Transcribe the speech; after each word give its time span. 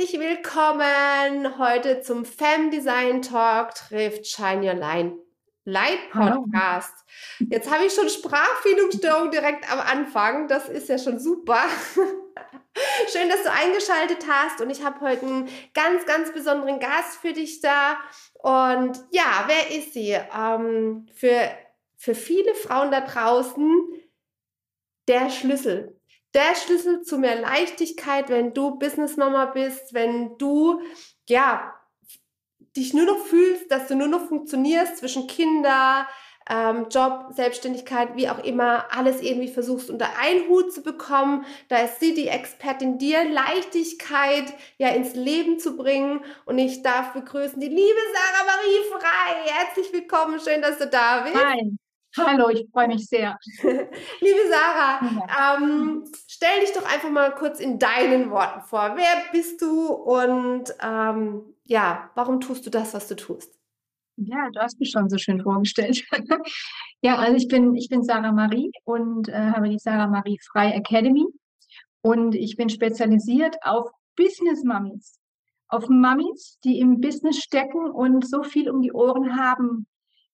Herzlich 0.00 0.18
willkommen 0.18 1.58
heute 1.58 2.00
zum 2.00 2.24
Fem 2.24 2.70
Design 2.70 3.20
Talk 3.20 3.74
trifft 3.74 4.26
Shine 4.26 4.66
Your 4.66 4.74
Line 4.74 5.18
Light 5.66 6.10
Podcast. 6.10 7.04
Jetzt 7.38 7.70
habe 7.70 7.84
ich 7.84 7.92
schon 7.92 8.08
Sprachfindungsstörung 8.08 9.30
direkt 9.30 9.70
am 9.70 9.78
Anfang. 9.78 10.48
Das 10.48 10.70
ist 10.70 10.88
ja 10.88 10.96
schon 10.96 11.18
super. 11.18 11.62
Schön, 13.12 13.28
dass 13.28 13.42
du 13.42 13.52
eingeschaltet 13.52 14.24
hast 14.26 14.62
und 14.62 14.70
ich 14.70 14.82
habe 14.82 15.00
heute 15.00 15.26
einen 15.26 15.48
ganz, 15.74 16.06
ganz 16.06 16.32
besonderen 16.32 16.80
Gast 16.80 17.18
für 17.20 17.34
dich 17.34 17.60
da. 17.60 17.98
Und 18.38 18.98
ja, 19.10 19.44
wer 19.48 19.76
ist 19.76 19.92
sie? 19.92 20.16
Ähm, 20.34 21.08
für, 21.12 21.50
für 21.98 22.14
viele 22.14 22.54
Frauen 22.54 22.90
da 22.90 23.02
draußen 23.02 23.86
der 25.08 25.28
Schlüssel 25.28 25.99
der 26.34 26.54
Schlüssel 26.54 27.02
zu 27.02 27.18
mehr 27.18 27.40
Leichtigkeit, 27.40 28.28
wenn 28.28 28.54
du 28.54 28.78
Businessmama 28.78 29.46
bist, 29.46 29.94
wenn 29.94 30.36
du, 30.38 30.80
ja, 31.28 31.74
dich 32.76 32.94
nur 32.94 33.06
noch 33.06 33.18
fühlst, 33.18 33.70
dass 33.70 33.88
du 33.88 33.96
nur 33.96 34.06
noch 34.06 34.28
funktionierst 34.28 34.98
zwischen 34.98 35.26
Kinder, 35.26 36.06
ähm, 36.48 36.86
Job, 36.90 37.26
Selbstständigkeit, 37.30 38.16
wie 38.16 38.28
auch 38.28 38.42
immer, 38.42 38.86
alles 38.90 39.22
irgendwie 39.22 39.48
versuchst 39.48 39.90
unter 39.90 40.18
einen 40.18 40.48
Hut 40.48 40.72
zu 40.72 40.82
bekommen. 40.82 41.44
Da 41.68 41.78
ist 41.78 42.00
sie 42.00 42.14
die 42.14 42.28
Expertin, 42.28 42.98
dir 42.98 43.28
Leichtigkeit 43.28 44.52
ja 44.78 44.88
ins 44.88 45.14
Leben 45.14 45.58
zu 45.58 45.76
bringen. 45.76 46.24
Und 46.46 46.58
ich 46.58 46.82
darf 46.82 47.12
begrüßen 47.12 47.60
die 47.60 47.68
liebe 47.68 48.00
Sarah 48.12 48.46
Marie 48.46 48.90
Frei. 48.90 49.50
Herzlich 49.52 49.92
willkommen, 49.92 50.40
schön, 50.40 50.62
dass 50.62 50.78
du 50.78 50.86
da 50.88 51.22
bist. 51.22 51.36
Hi. 51.36 51.76
Hallo, 52.16 52.48
ich 52.48 52.66
freue 52.72 52.88
mich 52.88 53.06
sehr. 53.06 53.38
Liebe 53.62 54.40
Sarah, 54.50 55.56
ähm, 55.56 56.04
stell 56.26 56.60
dich 56.60 56.72
doch 56.72 56.84
einfach 56.84 57.10
mal 57.10 57.32
kurz 57.34 57.60
in 57.60 57.78
deinen 57.78 58.30
Worten 58.30 58.62
vor. 58.62 58.96
Wer 58.96 59.30
bist 59.32 59.62
du 59.62 59.92
und 59.92 60.74
ähm, 60.82 61.54
ja, 61.64 62.10
warum 62.16 62.40
tust 62.40 62.66
du 62.66 62.70
das, 62.70 62.94
was 62.94 63.06
du 63.06 63.14
tust? 63.14 63.56
Ja, 64.16 64.50
du 64.52 64.60
hast 64.60 64.80
mich 64.80 64.90
schon 64.90 65.08
so 65.08 65.18
schön 65.18 65.40
vorgestellt. 65.40 66.04
ja, 67.00 67.16
also 67.16 67.36
ich 67.36 67.46
bin, 67.46 67.76
ich 67.76 67.88
bin 67.88 68.02
Sarah 68.02 68.32
Marie 68.32 68.72
und 68.84 69.28
äh, 69.28 69.52
habe 69.52 69.68
die 69.68 69.78
Sarah 69.78 70.08
Marie 70.08 70.38
Frei 70.50 70.72
Academy 70.72 71.26
und 72.02 72.34
ich 72.34 72.56
bin 72.56 72.68
spezialisiert 72.68 73.56
auf 73.62 73.88
Business 74.16 74.64
Mummies. 74.64 75.16
Auf 75.68 75.88
Mummies, 75.88 76.58
die 76.64 76.80
im 76.80 77.00
Business 77.00 77.38
stecken 77.38 77.88
und 77.88 78.28
so 78.28 78.42
viel 78.42 78.68
um 78.68 78.82
die 78.82 78.92
Ohren 78.92 79.36
haben, 79.36 79.86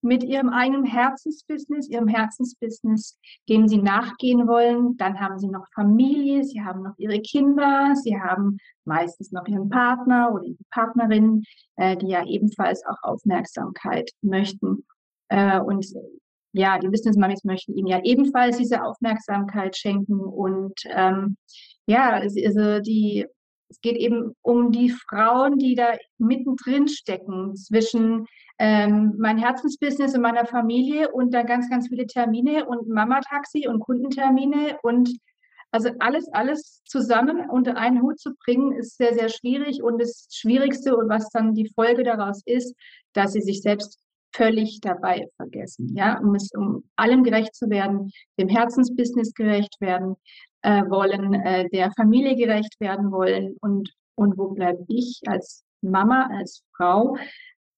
mit 0.06 0.24
ihrem 0.24 0.48
eigenen 0.48 0.84
Herzensbusiness, 0.84 1.88
ihrem 1.88 2.08
Herzensbusiness, 2.08 3.18
dem 3.48 3.68
sie 3.68 3.78
nachgehen 3.78 4.46
wollen. 4.46 4.96
Dann 4.96 5.20
haben 5.20 5.38
sie 5.38 5.48
noch 5.48 5.66
Familie, 5.74 6.44
sie 6.44 6.62
haben 6.62 6.82
noch 6.82 6.94
ihre 6.96 7.20
Kinder, 7.20 7.94
sie 8.02 8.18
haben 8.18 8.58
meistens 8.84 9.32
noch 9.32 9.46
ihren 9.46 9.68
Partner 9.68 10.32
oder 10.32 10.44
ihre 10.44 10.64
Partnerin, 10.70 11.42
äh, 11.76 11.96
die 11.96 12.08
ja 12.08 12.24
ebenfalls 12.24 12.84
auch 12.86 13.02
Aufmerksamkeit 13.02 14.10
möchten. 14.22 14.86
Äh, 15.28 15.60
und 15.60 15.86
ja, 16.52 16.78
die 16.78 16.88
Business 16.88 17.16
Mummies 17.16 17.44
möchten 17.44 17.74
ihnen 17.74 17.86
ja 17.86 18.00
ebenfalls 18.02 18.56
diese 18.56 18.82
Aufmerksamkeit 18.82 19.76
schenken. 19.76 20.20
Und 20.20 20.80
ähm, 20.86 21.36
ja, 21.86 22.10
also 22.12 22.80
die, 22.80 23.26
es 23.68 23.80
geht 23.80 23.96
eben 23.96 24.34
um 24.42 24.70
die 24.70 24.90
Frauen, 24.90 25.58
die 25.58 25.74
da 25.74 25.96
mittendrin 26.18 26.88
stecken 26.88 27.56
zwischen 27.56 28.26
ähm, 28.58 29.14
mein 29.18 29.38
Herzensbusiness 29.38 30.14
und 30.14 30.22
meiner 30.22 30.46
Familie 30.46 31.10
und 31.12 31.34
dann 31.34 31.46
ganz, 31.46 31.68
ganz 31.68 31.88
viele 31.88 32.06
Termine 32.06 32.66
und 32.66 32.88
Mama-Taxi 32.88 33.68
und 33.68 33.80
Kundentermine 33.80 34.78
und 34.82 35.10
also 35.72 35.90
alles, 35.98 36.28
alles 36.32 36.82
zusammen 36.84 37.50
unter 37.50 37.76
einen 37.76 38.00
Hut 38.00 38.18
zu 38.18 38.30
bringen, 38.44 38.72
ist 38.72 38.96
sehr, 38.96 39.14
sehr 39.14 39.28
schwierig 39.28 39.82
und 39.82 40.00
das 40.00 40.28
Schwierigste 40.32 40.96
und 40.96 41.08
was 41.08 41.28
dann 41.30 41.54
die 41.54 41.70
Folge 41.74 42.02
daraus 42.04 42.42
ist, 42.46 42.74
dass 43.12 43.32
sie 43.32 43.42
sich 43.42 43.62
selbst 43.62 43.98
völlig 44.32 44.80
dabei 44.80 45.28
vergessen, 45.36 45.94
ja, 45.96 46.18
um 46.20 46.34
es, 46.34 46.50
um 46.54 46.84
allem 46.96 47.24
gerecht 47.24 47.54
zu 47.54 47.68
werden, 47.68 48.10
dem 48.38 48.48
Herzensbusiness 48.48 49.34
gerecht 49.34 49.76
werden 49.80 50.16
äh, 50.66 50.82
wollen, 50.90 51.32
äh, 51.34 51.68
der 51.70 51.92
Familie 51.92 52.36
gerecht 52.36 52.74
werden 52.80 53.10
wollen 53.12 53.56
und 53.60 53.90
und 54.18 54.38
wo 54.38 54.48
bleibe 54.48 54.84
ich 54.88 55.20
als 55.26 55.62
Mama, 55.82 56.28
als 56.32 56.62
Frau, 56.74 57.16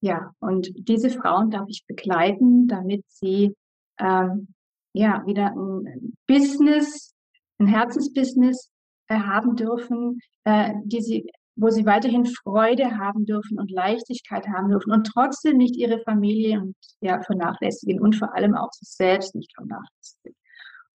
ja, 0.01 0.33
und 0.39 0.71
diese 0.77 1.11
Frauen 1.11 1.51
darf 1.51 1.67
ich 1.69 1.85
begleiten, 1.87 2.69
damit 2.69 3.05
sie 3.09 3.55
ähm, 3.99 4.55
ja 4.93 5.25
wieder 5.27 5.53
ein 5.57 6.15
Business, 6.27 7.15
ein 7.59 7.67
Herzensbusiness 7.67 8.71
äh, 9.09 9.19
haben 9.19 9.57
dürfen, 9.57 10.21
äh, 10.45 10.75
die 10.85 11.03
sie, 11.03 11.27
wo 11.57 11.71
sie 11.71 11.85
weiterhin 11.85 12.27
Freude 12.27 12.97
haben 12.97 13.27
dürfen 13.27 13.59
und 13.59 13.73
Leichtigkeit 13.73 14.47
haben 14.47 14.71
dürfen 14.71 14.93
und 14.93 15.09
trotzdem 15.13 15.57
nicht 15.57 15.77
ihre 15.77 16.01
Familie 16.05 16.61
und 16.61 16.77
ja 17.01 17.21
vernachlässigen 17.21 18.01
und 18.01 18.15
vor 18.15 18.33
allem 18.35 18.55
auch 18.55 18.71
sich 18.73 18.89
selbst 18.89 19.35
nicht 19.35 19.53
vernachlässigen. 19.57 20.37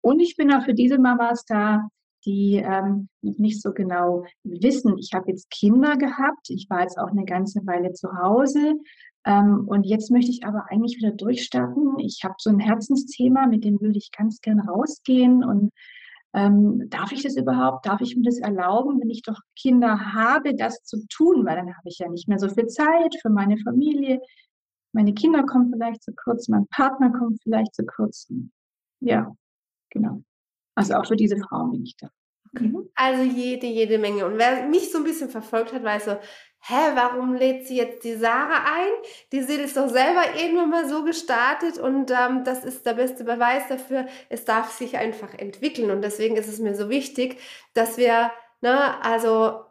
Und 0.01 0.19
ich 0.19 0.35
bin 0.35 0.51
auch 0.53 0.63
für 0.63 0.73
diese 0.73 0.97
Mamas 0.97 1.45
da, 1.45 1.89
die 2.25 2.55
ähm, 2.55 3.07
nicht 3.21 3.61
so 3.61 3.71
genau 3.71 4.25
wissen. 4.43 4.97
Ich 4.97 5.13
habe 5.13 5.29
jetzt 5.29 5.49
Kinder 5.49 5.97
gehabt, 5.97 6.49
ich 6.49 6.67
war 6.69 6.81
jetzt 6.81 6.97
auch 6.97 7.09
eine 7.09 7.25
ganze 7.25 7.65
Weile 7.65 7.93
zu 7.93 8.09
Hause 8.17 8.75
ähm, 9.25 9.67
und 9.67 9.85
jetzt 9.85 10.11
möchte 10.11 10.31
ich 10.31 10.45
aber 10.45 10.65
eigentlich 10.69 10.97
wieder 10.97 11.11
durchstarten. 11.11 11.99
Ich 11.99 12.21
habe 12.23 12.35
so 12.37 12.49
ein 12.49 12.59
Herzensthema, 12.59 13.47
mit 13.47 13.63
dem 13.63 13.79
würde 13.81 13.97
ich 13.97 14.11
ganz 14.11 14.41
gern 14.41 14.59
rausgehen 14.59 15.43
und 15.43 15.71
ähm, 16.33 16.89
darf 16.89 17.11
ich 17.11 17.23
das 17.23 17.37
überhaupt? 17.37 17.85
Darf 17.85 18.01
ich 18.01 18.15
mir 18.15 18.23
das 18.23 18.37
erlauben, 18.37 18.99
wenn 18.99 19.09
ich 19.09 19.23
doch 19.23 19.39
Kinder 19.59 20.13
habe, 20.13 20.55
das 20.55 20.83
zu 20.83 21.05
tun? 21.07 21.45
Weil 21.45 21.55
dann 21.55 21.75
habe 21.75 21.89
ich 21.89 21.97
ja 21.99 22.07
nicht 22.07 22.27
mehr 22.27 22.37
so 22.37 22.49
viel 22.49 22.67
Zeit 22.67 23.15
für 23.21 23.29
meine 23.29 23.57
Familie. 23.57 24.21
Meine 24.93 25.13
Kinder 25.13 25.43
kommen 25.43 25.71
vielleicht 25.71 26.03
zu 26.03 26.13
kurz, 26.13 26.47
mein 26.47 26.67
Partner 26.67 27.11
kommt 27.11 27.41
vielleicht 27.41 27.73
zu 27.73 27.83
kurz. 27.85 28.27
Ja, 28.99 29.33
genau. 29.89 30.21
Also 30.75 30.95
auch 30.95 31.05
für 31.05 31.15
diese 31.15 31.37
Frauen 31.37 31.71
bin 31.71 31.83
ich 31.83 31.95
da. 31.97 32.09
Mhm. 32.53 32.89
Also 32.95 33.23
jede, 33.23 33.67
jede 33.67 33.97
Menge. 33.97 34.25
Und 34.25 34.37
wer 34.37 34.65
mich 34.67 34.91
so 34.91 34.97
ein 34.99 35.03
bisschen 35.03 35.29
verfolgt 35.29 35.73
hat, 35.73 35.83
weiß 35.83 36.05
so, 36.05 36.11
hä, 36.61 36.91
warum 36.95 37.35
lädt 37.35 37.67
sie 37.67 37.77
jetzt 37.77 38.03
die 38.03 38.15
Sarah 38.15 38.63
ein? 38.75 38.91
Die 39.31 39.41
Sil 39.43 39.61
ist 39.61 39.77
doch 39.77 39.89
selber 39.89 40.23
irgendwann 40.35 40.69
mal 40.69 40.89
so 40.89 41.03
gestartet 41.03 41.77
und 41.77 42.11
ähm, 42.11 42.43
das 42.43 42.65
ist 42.65 42.85
der 42.85 42.93
beste 42.93 43.23
Beweis 43.23 43.67
dafür, 43.67 44.07
es 44.29 44.45
darf 44.45 44.71
sich 44.71 44.97
einfach 44.97 45.33
entwickeln. 45.35 45.91
Und 45.91 46.01
deswegen 46.01 46.35
ist 46.37 46.47
es 46.47 46.59
mir 46.59 46.75
so 46.75 46.89
wichtig, 46.89 47.37
dass 47.73 47.97
wir, 47.97 48.31
ne, 48.61 49.03
also 49.03 49.61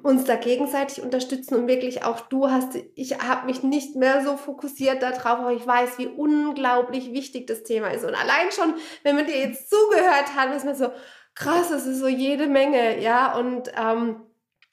uns 0.00 0.24
da 0.24 0.36
gegenseitig 0.36 1.02
unterstützen 1.02 1.54
und 1.54 1.68
wirklich 1.68 2.04
auch 2.04 2.20
du 2.20 2.50
hast, 2.50 2.76
ich 2.94 3.18
habe 3.18 3.46
mich 3.46 3.62
nicht 3.62 3.94
mehr 3.94 4.24
so 4.24 4.36
fokussiert 4.36 5.02
darauf, 5.02 5.40
aber 5.40 5.52
ich 5.52 5.66
weiß, 5.66 5.98
wie 5.98 6.06
unglaublich 6.06 7.12
wichtig 7.12 7.46
das 7.46 7.62
Thema 7.62 7.88
ist. 7.88 8.04
Und 8.04 8.14
allein 8.14 8.50
schon, 8.52 8.74
wenn 9.02 9.16
man 9.16 9.26
dir 9.26 9.38
jetzt 9.38 9.68
zugehört 9.68 10.34
hat, 10.34 10.54
ist 10.54 10.64
man 10.64 10.74
so, 10.74 10.88
krass, 11.34 11.68
das 11.68 11.86
ist 11.86 11.98
so 11.98 12.08
jede 12.08 12.46
Menge, 12.46 13.00
ja, 13.02 13.38
und 13.38 13.70
ähm, 13.76 14.22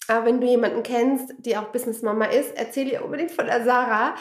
wenn 0.08 0.42
du 0.42 0.48
jemanden 0.48 0.84
kennst, 0.84 1.34
die 1.38 1.56
auch 1.56 1.72
Businessmama 1.72 2.26
ist, 2.26 2.56
erzähl 2.56 2.88
ihr 2.88 3.06
unbedingt 3.06 3.32
von 3.32 3.46
der 3.46 3.64
Sarah. 3.64 4.16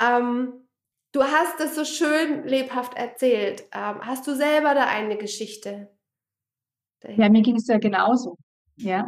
Ähm, 0.00 0.66
du 1.12 1.22
hast 1.22 1.60
das 1.60 1.74
so 1.74 1.84
schön 1.84 2.46
lebhaft 2.46 2.96
erzählt. 2.96 3.64
Ähm, 3.72 4.00
hast 4.00 4.26
du 4.26 4.34
selber 4.34 4.74
da 4.74 4.86
eine 4.86 5.18
Geschichte? 5.18 5.90
Ja, 7.06 7.28
mir 7.28 7.42
ging 7.42 7.56
es 7.56 7.66
ja 7.66 7.76
genauso. 7.76 8.38
Ja. 8.76 9.06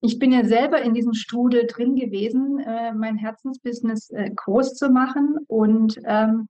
Ich 0.00 0.18
bin 0.18 0.32
ja 0.32 0.44
selber 0.44 0.80
in 0.82 0.94
diesem 0.94 1.12
Strudel 1.12 1.66
drin 1.66 1.96
gewesen, 1.96 2.60
äh, 2.60 2.92
mein 2.92 3.16
Herzensbusiness 3.16 4.10
äh, 4.10 4.30
groß 4.34 4.74
zu 4.74 4.90
machen. 4.90 5.38
Und 5.48 5.98
ähm, 6.04 6.48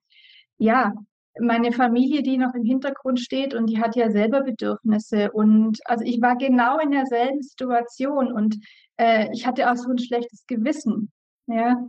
ja, 0.59 0.93
meine 1.41 1.73
Familie, 1.73 2.23
die 2.23 2.37
noch 2.37 2.55
im 2.55 2.65
Hintergrund 2.65 3.21
steht 3.21 3.55
und 3.55 3.67
die 3.67 3.81
hat 3.81 3.97
ja 3.97 4.11
selber 4.11 4.43
Bedürfnisse. 4.43 5.31
Und 5.33 5.79
also 5.87 6.05
ich 6.05 6.21
war 6.21 6.37
genau 6.37 6.79
in 6.79 6.91
derselben 6.91 7.43
Situation 7.43 8.33
und 8.33 8.57
äh, 8.97 9.31
ich 9.33 9.47
hatte 9.47 9.71
auch 9.71 9.77
so 9.77 9.91
ein 9.91 9.99
schlechtes 9.99 10.47
Gewissen. 10.47 11.11
Ja, 11.47 11.89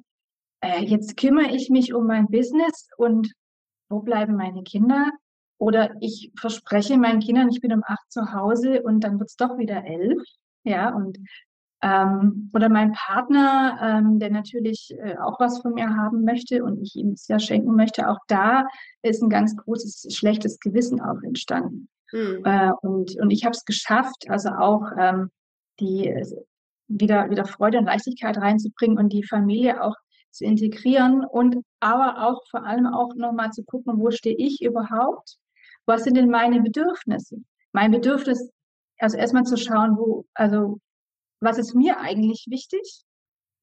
äh, 0.62 0.84
jetzt 0.84 1.18
kümmere 1.18 1.54
ich 1.54 1.70
mich 1.70 1.94
um 1.94 2.08
mein 2.08 2.28
Business 2.28 2.88
und 2.98 3.34
wo 3.90 4.00
bleiben 4.00 4.36
meine 4.36 4.64
Kinder? 4.64 5.12
Oder 5.58 5.96
ich 6.00 6.32
verspreche 6.40 6.98
meinen 6.98 7.20
Kindern, 7.20 7.50
ich 7.50 7.60
bin 7.60 7.74
um 7.74 7.84
acht 7.86 8.10
zu 8.12 8.34
Hause 8.34 8.82
und 8.84 9.04
dann 9.04 9.20
wird 9.20 9.30
es 9.30 9.36
doch 9.36 9.58
wieder 9.58 9.84
elf. 9.86 10.22
Ja, 10.64 10.94
und 10.96 11.18
ähm, 11.82 12.50
oder 12.54 12.70
mein 12.70 12.92
Partner, 12.92 13.80
ähm, 13.82 14.20
der 14.20 14.32
natürlich 14.32 14.94
äh, 15.02 15.18
auch 15.18 15.40
was 15.40 15.62
von 15.62 15.74
mir 15.74 15.96
haben 15.96 16.24
möchte 16.24 16.64
und 16.64 16.82
ich 16.82 16.96
ihm 16.96 17.12
es 17.12 17.28
ja 17.28 17.40
schenken 17.40 17.76
möchte, 17.76 18.10
auch 18.10 18.20
da 18.28 18.66
ist 19.02 19.24
ein 19.24 19.30
ganz 19.30 19.56
großes 19.56 20.14
schlechtes 20.14 20.60
Gewissen 20.60 21.00
auch 21.02 21.22
entstanden. 21.24 21.90
Mhm. 22.12 22.42
Äh, 22.44 22.72
und, 22.82 23.16
und 23.18 23.32
ich 23.32 23.46
habe 23.46 23.56
es 23.56 23.66
geschafft, 23.66 24.26
also 24.30 24.50
auch 24.50 24.84
ähm, 24.98 25.30
die 25.80 26.14
wieder, 26.88 27.30
wieder 27.30 27.46
Freude 27.46 27.78
und 27.78 27.86
Leichtigkeit 27.86 28.38
reinzubringen 28.38 28.98
und 28.98 29.14
die 29.14 29.24
Familie 29.24 29.82
auch 29.82 29.96
zu 30.32 30.44
integrieren 30.44 31.24
und 31.24 31.64
aber 31.80 32.28
auch 32.28 32.42
vor 32.50 32.66
allem 32.66 32.88
auch 32.88 33.16
nochmal 33.16 33.52
zu 33.52 33.64
gucken, 33.64 34.00
wo 34.00 34.12
stehe 34.12 34.36
ich 34.36 34.62
überhaupt? 34.62 35.38
Was 35.86 36.04
sind 36.04 36.18
denn 36.18 36.30
meine 36.30 36.62
Bedürfnisse? 36.62 37.38
Mein 37.72 37.92
Bedürfnis, 37.92 38.52
also 39.00 39.18
erstmal 39.18 39.44
zu 39.44 39.58
schauen, 39.58 39.98
wo, 39.98 40.26
also 40.34 40.80
was 41.40 41.58
ist 41.58 41.76
mir 41.76 42.00
eigentlich 42.00 42.48
wichtig? 42.50 43.04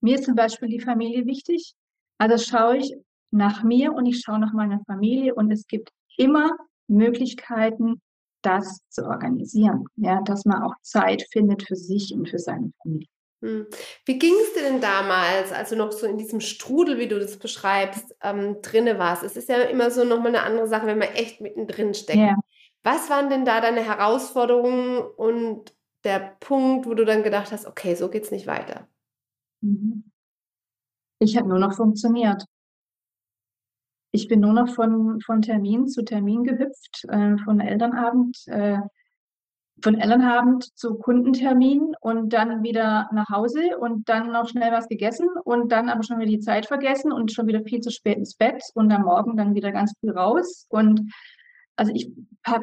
Mir 0.01 0.15
ist 0.15 0.25
zum 0.25 0.35
Beispiel 0.35 0.69
die 0.69 0.79
Familie 0.79 1.25
wichtig. 1.25 1.73
Also 2.17 2.37
schaue 2.37 2.77
ich 2.77 2.95
nach 3.31 3.63
mir 3.63 3.93
und 3.93 4.05
ich 4.05 4.21
schaue 4.21 4.39
nach 4.39 4.53
meiner 4.53 4.79
Familie 4.85 5.35
und 5.35 5.51
es 5.51 5.67
gibt 5.67 5.89
immer 6.17 6.51
Möglichkeiten, 6.87 8.01
das 8.41 8.79
zu 8.89 9.05
organisieren, 9.05 9.85
ja, 9.95 10.21
dass 10.21 10.45
man 10.45 10.63
auch 10.63 10.75
Zeit 10.81 11.25
findet 11.31 11.63
für 11.67 11.75
sich 11.75 12.13
und 12.13 12.29
für 12.29 12.39
seine 12.39 12.71
Familie. 12.81 13.07
Hm. 13.41 13.67
Wie 14.05 14.17
ging 14.17 14.33
es 14.41 14.53
dir 14.53 14.63
denn 14.63 14.81
damals, 14.81 15.51
als 15.51 15.69
du 15.69 15.75
noch 15.75 15.91
so 15.91 16.07
in 16.07 16.17
diesem 16.17 16.39
Strudel, 16.39 16.97
wie 16.97 17.07
du 17.07 17.19
das 17.19 17.37
beschreibst, 17.37 18.15
ähm, 18.23 18.61
drinne 18.61 18.97
warst? 18.97 19.23
Es 19.23 19.35
ist 19.37 19.49
ja 19.49 19.61
immer 19.63 19.91
so 19.91 20.03
nochmal 20.03 20.29
eine 20.29 20.43
andere 20.43 20.67
Sache, 20.67 20.87
wenn 20.87 20.97
man 20.97 21.09
echt 21.09 21.41
mittendrin 21.41 21.93
steckt. 21.93 22.17
Ja. 22.17 22.35
Was 22.83 23.09
waren 23.09 23.29
denn 23.29 23.45
da 23.45 23.61
deine 23.61 23.81
Herausforderungen 23.81 25.01
und 25.01 25.73
der 26.07 26.37
Punkt, 26.39 26.87
wo 26.87 26.93
du 26.93 27.05
dann 27.05 27.21
gedacht 27.21 27.51
hast, 27.51 27.67
okay, 27.67 27.93
so 27.93 28.09
geht's 28.09 28.31
nicht 28.31 28.47
weiter? 28.47 28.87
Mhm. 29.61 30.09
Ich 31.19 31.37
habe 31.37 31.49
nur 31.49 31.59
noch 31.59 31.75
funktioniert. 31.75 32.45
Ich 34.11 34.27
bin 34.27 34.39
nur 34.39 34.53
noch 34.53 34.69
von, 34.69 35.19
von 35.21 35.41
Termin 35.41 35.87
zu 35.87 36.03
Termin 36.03 36.43
gehüpft, 36.43 37.03
äh, 37.09 37.37
von 37.43 37.59
Elternabend, 37.59 38.37
äh, 38.47 38.79
von 39.83 39.99
Elternabend 39.99 40.63
zu 40.77 40.95
Kundentermin 40.95 41.93
und 41.99 42.33
dann 42.33 42.63
wieder 42.63 43.09
nach 43.13 43.29
Hause 43.29 43.77
und 43.77 44.07
dann 44.09 44.31
noch 44.31 44.47
schnell 44.47 44.71
was 44.71 44.87
gegessen 44.87 45.27
und 45.43 45.71
dann 45.71 45.89
aber 45.89 46.03
schon 46.03 46.19
wieder 46.19 46.31
die 46.31 46.39
Zeit 46.39 46.65
vergessen 46.67 47.11
und 47.11 47.31
schon 47.31 47.47
wieder 47.47 47.61
viel 47.63 47.81
zu 47.81 47.91
spät 47.91 48.17
ins 48.17 48.35
Bett 48.35 48.63
und 48.73 48.91
am 48.91 49.03
Morgen 49.03 49.35
dann 49.35 49.55
wieder 49.55 49.71
ganz 49.71 49.93
früh 49.99 50.11
raus. 50.11 50.65
Und 50.69 51.11
also 51.75 51.91
ich 51.93 52.11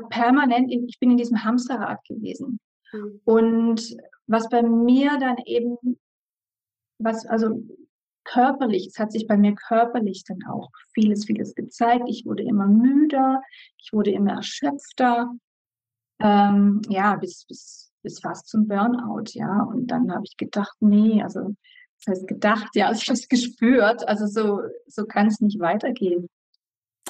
permanent, 0.09 0.73
ich 0.73 0.99
bin 0.99 1.11
in 1.11 1.19
diesem 1.19 1.45
Hamsterrad 1.45 2.05
gewesen. 2.05 2.59
Mhm. 2.95 3.21
Und 3.25 3.97
was 4.27 4.49
bei 4.49 4.63
mir 4.63 5.19
dann 5.19 5.37
eben, 5.45 5.77
was 6.99 7.27
also 7.27 7.63
körperlich, 8.25 8.87
es 8.87 8.99
hat 8.99 9.13
sich 9.13 9.27
bei 9.27 9.37
mir 9.37 9.55
körperlich 9.55 10.25
dann 10.27 10.39
auch 10.51 10.71
vieles, 10.95 11.27
vieles 11.27 11.55
gezeigt. 11.55 12.05
Ich 12.09 12.25
wurde 12.25 12.43
immer 12.43 12.67
müder, 12.67 13.43
ich 13.79 13.93
wurde 13.93 14.11
immer 14.13 14.33
erschöpfter, 14.33 15.31
ähm, 16.21 16.81
ja, 16.89 17.17
bis, 17.17 17.45
bis, 17.47 17.93
bis 18.03 18.21
fast 18.21 18.49
zum 18.49 18.67
Burnout, 18.67 19.25
ja. 19.33 19.63
Und 19.63 19.89
dann 19.89 20.11
habe 20.13 20.25
ich 20.25 20.37
gedacht, 20.37 20.75
nee, 20.81 21.23
also 21.23 21.55
das 21.99 22.17
heißt 22.17 22.29
gedacht, 22.29 22.69
ja, 22.75 22.89
also 22.89 22.99
ich 23.03 23.09
habe 23.09 23.19
es 23.19 23.29
gespürt, 23.29 24.09
also 24.09 24.27
so, 24.27 24.61
so 24.87 25.05
kann 25.05 25.27
es 25.27 25.41
nicht 25.41 25.61
weitergehen. 25.61 26.29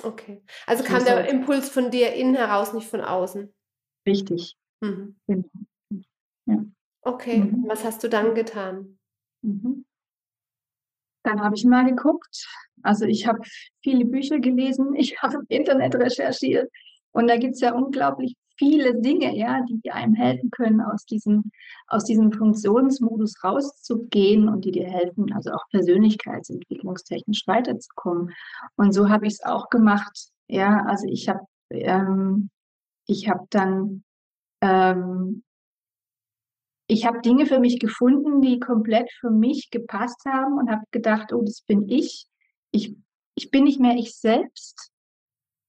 Okay. 0.02 0.42
Also 0.66 0.82
kam 0.82 1.04
der 1.04 1.28
Impuls 1.28 1.68
von 1.68 1.90
dir 1.90 2.12
innen 2.14 2.34
heraus, 2.34 2.72
nicht 2.74 2.88
von 2.88 3.00
außen. 3.00 3.54
Richtig. 4.06 4.56
Mhm. 4.80 5.16
Genau. 5.28 5.48
Ja. 6.46 6.64
Okay, 7.02 7.38
mhm. 7.38 7.64
was 7.66 7.84
hast 7.84 8.02
du 8.02 8.08
dann 8.08 8.34
getan? 8.34 8.98
Mhm. 9.42 9.84
Dann 11.22 11.42
habe 11.42 11.54
ich 11.54 11.64
mal 11.64 11.84
geguckt. 11.84 12.46
Also 12.82 13.06
ich 13.06 13.26
habe 13.26 13.40
viele 13.82 14.04
Bücher 14.04 14.38
gelesen, 14.40 14.94
ich 14.96 15.22
habe 15.22 15.36
im 15.36 15.46
Internet 15.48 15.94
recherchiert 15.94 16.70
und 17.12 17.28
da 17.28 17.36
gibt 17.36 17.54
es 17.54 17.60
ja 17.60 17.74
unglaublich 17.74 18.36
viele 18.56 19.00
Dinge, 19.00 19.36
ja, 19.36 19.64
die 19.68 19.90
einem 19.90 20.14
helfen 20.14 20.50
können, 20.52 20.80
aus 20.80 21.04
diesem, 21.06 21.50
aus 21.88 22.04
diesem 22.04 22.30
Funktionsmodus 22.32 23.42
rauszugehen 23.42 24.48
und 24.48 24.64
die 24.64 24.70
dir 24.70 24.88
helfen, 24.88 25.32
also 25.32 25.50
auch 25.50 25.68
persönlichkeitsentwicklungstechnisch 25.70 27.48
weiterzukommen. 27.48 28.32
Und 28.76 28.92
so 28.92 29.08
habe 29.08 29.26
ich 29.26 29.34
es 29.34 29.44
auch 29.44 29.70
gemacht. 29.70 30.28
Ja, 30.46 30.84
also 30.86 31.08
ich 31.08 31.28
habe 31.28 31.40
ähm, 31.70 32.50
ich 33.06 33.28
habe 33.28 33.46
dann 33.50 34.04
ähm, 34.60 35.42
ich 36.86 37.06
habe 37.06 37.20
Dinge 37.20 37.46
für 37.46 37.60
mich 37.60 37.78
gefunden, 37.78 38.42
die 38.42 38.60
komplett 38.60 39.10
für 39.20 39.30
mich 39.30 39.70
gepasst 39.70 40.24
haben 40.26 40.58
und 40.58 40.70
habe 40.70 40.84
gedacht, 40.90 41.32
oh, 41.32 41.42
das 41.42 41.62
bin 41.62 41.88
ich. 41.88 42.26
Ich, 42.72 42.94
ich 43.34 43.50
bin 43.50 43.64
nicht 43.64 43.80
mehr 43.80 43.96
ich 43.96 44.16
selbst. 44.16 44.90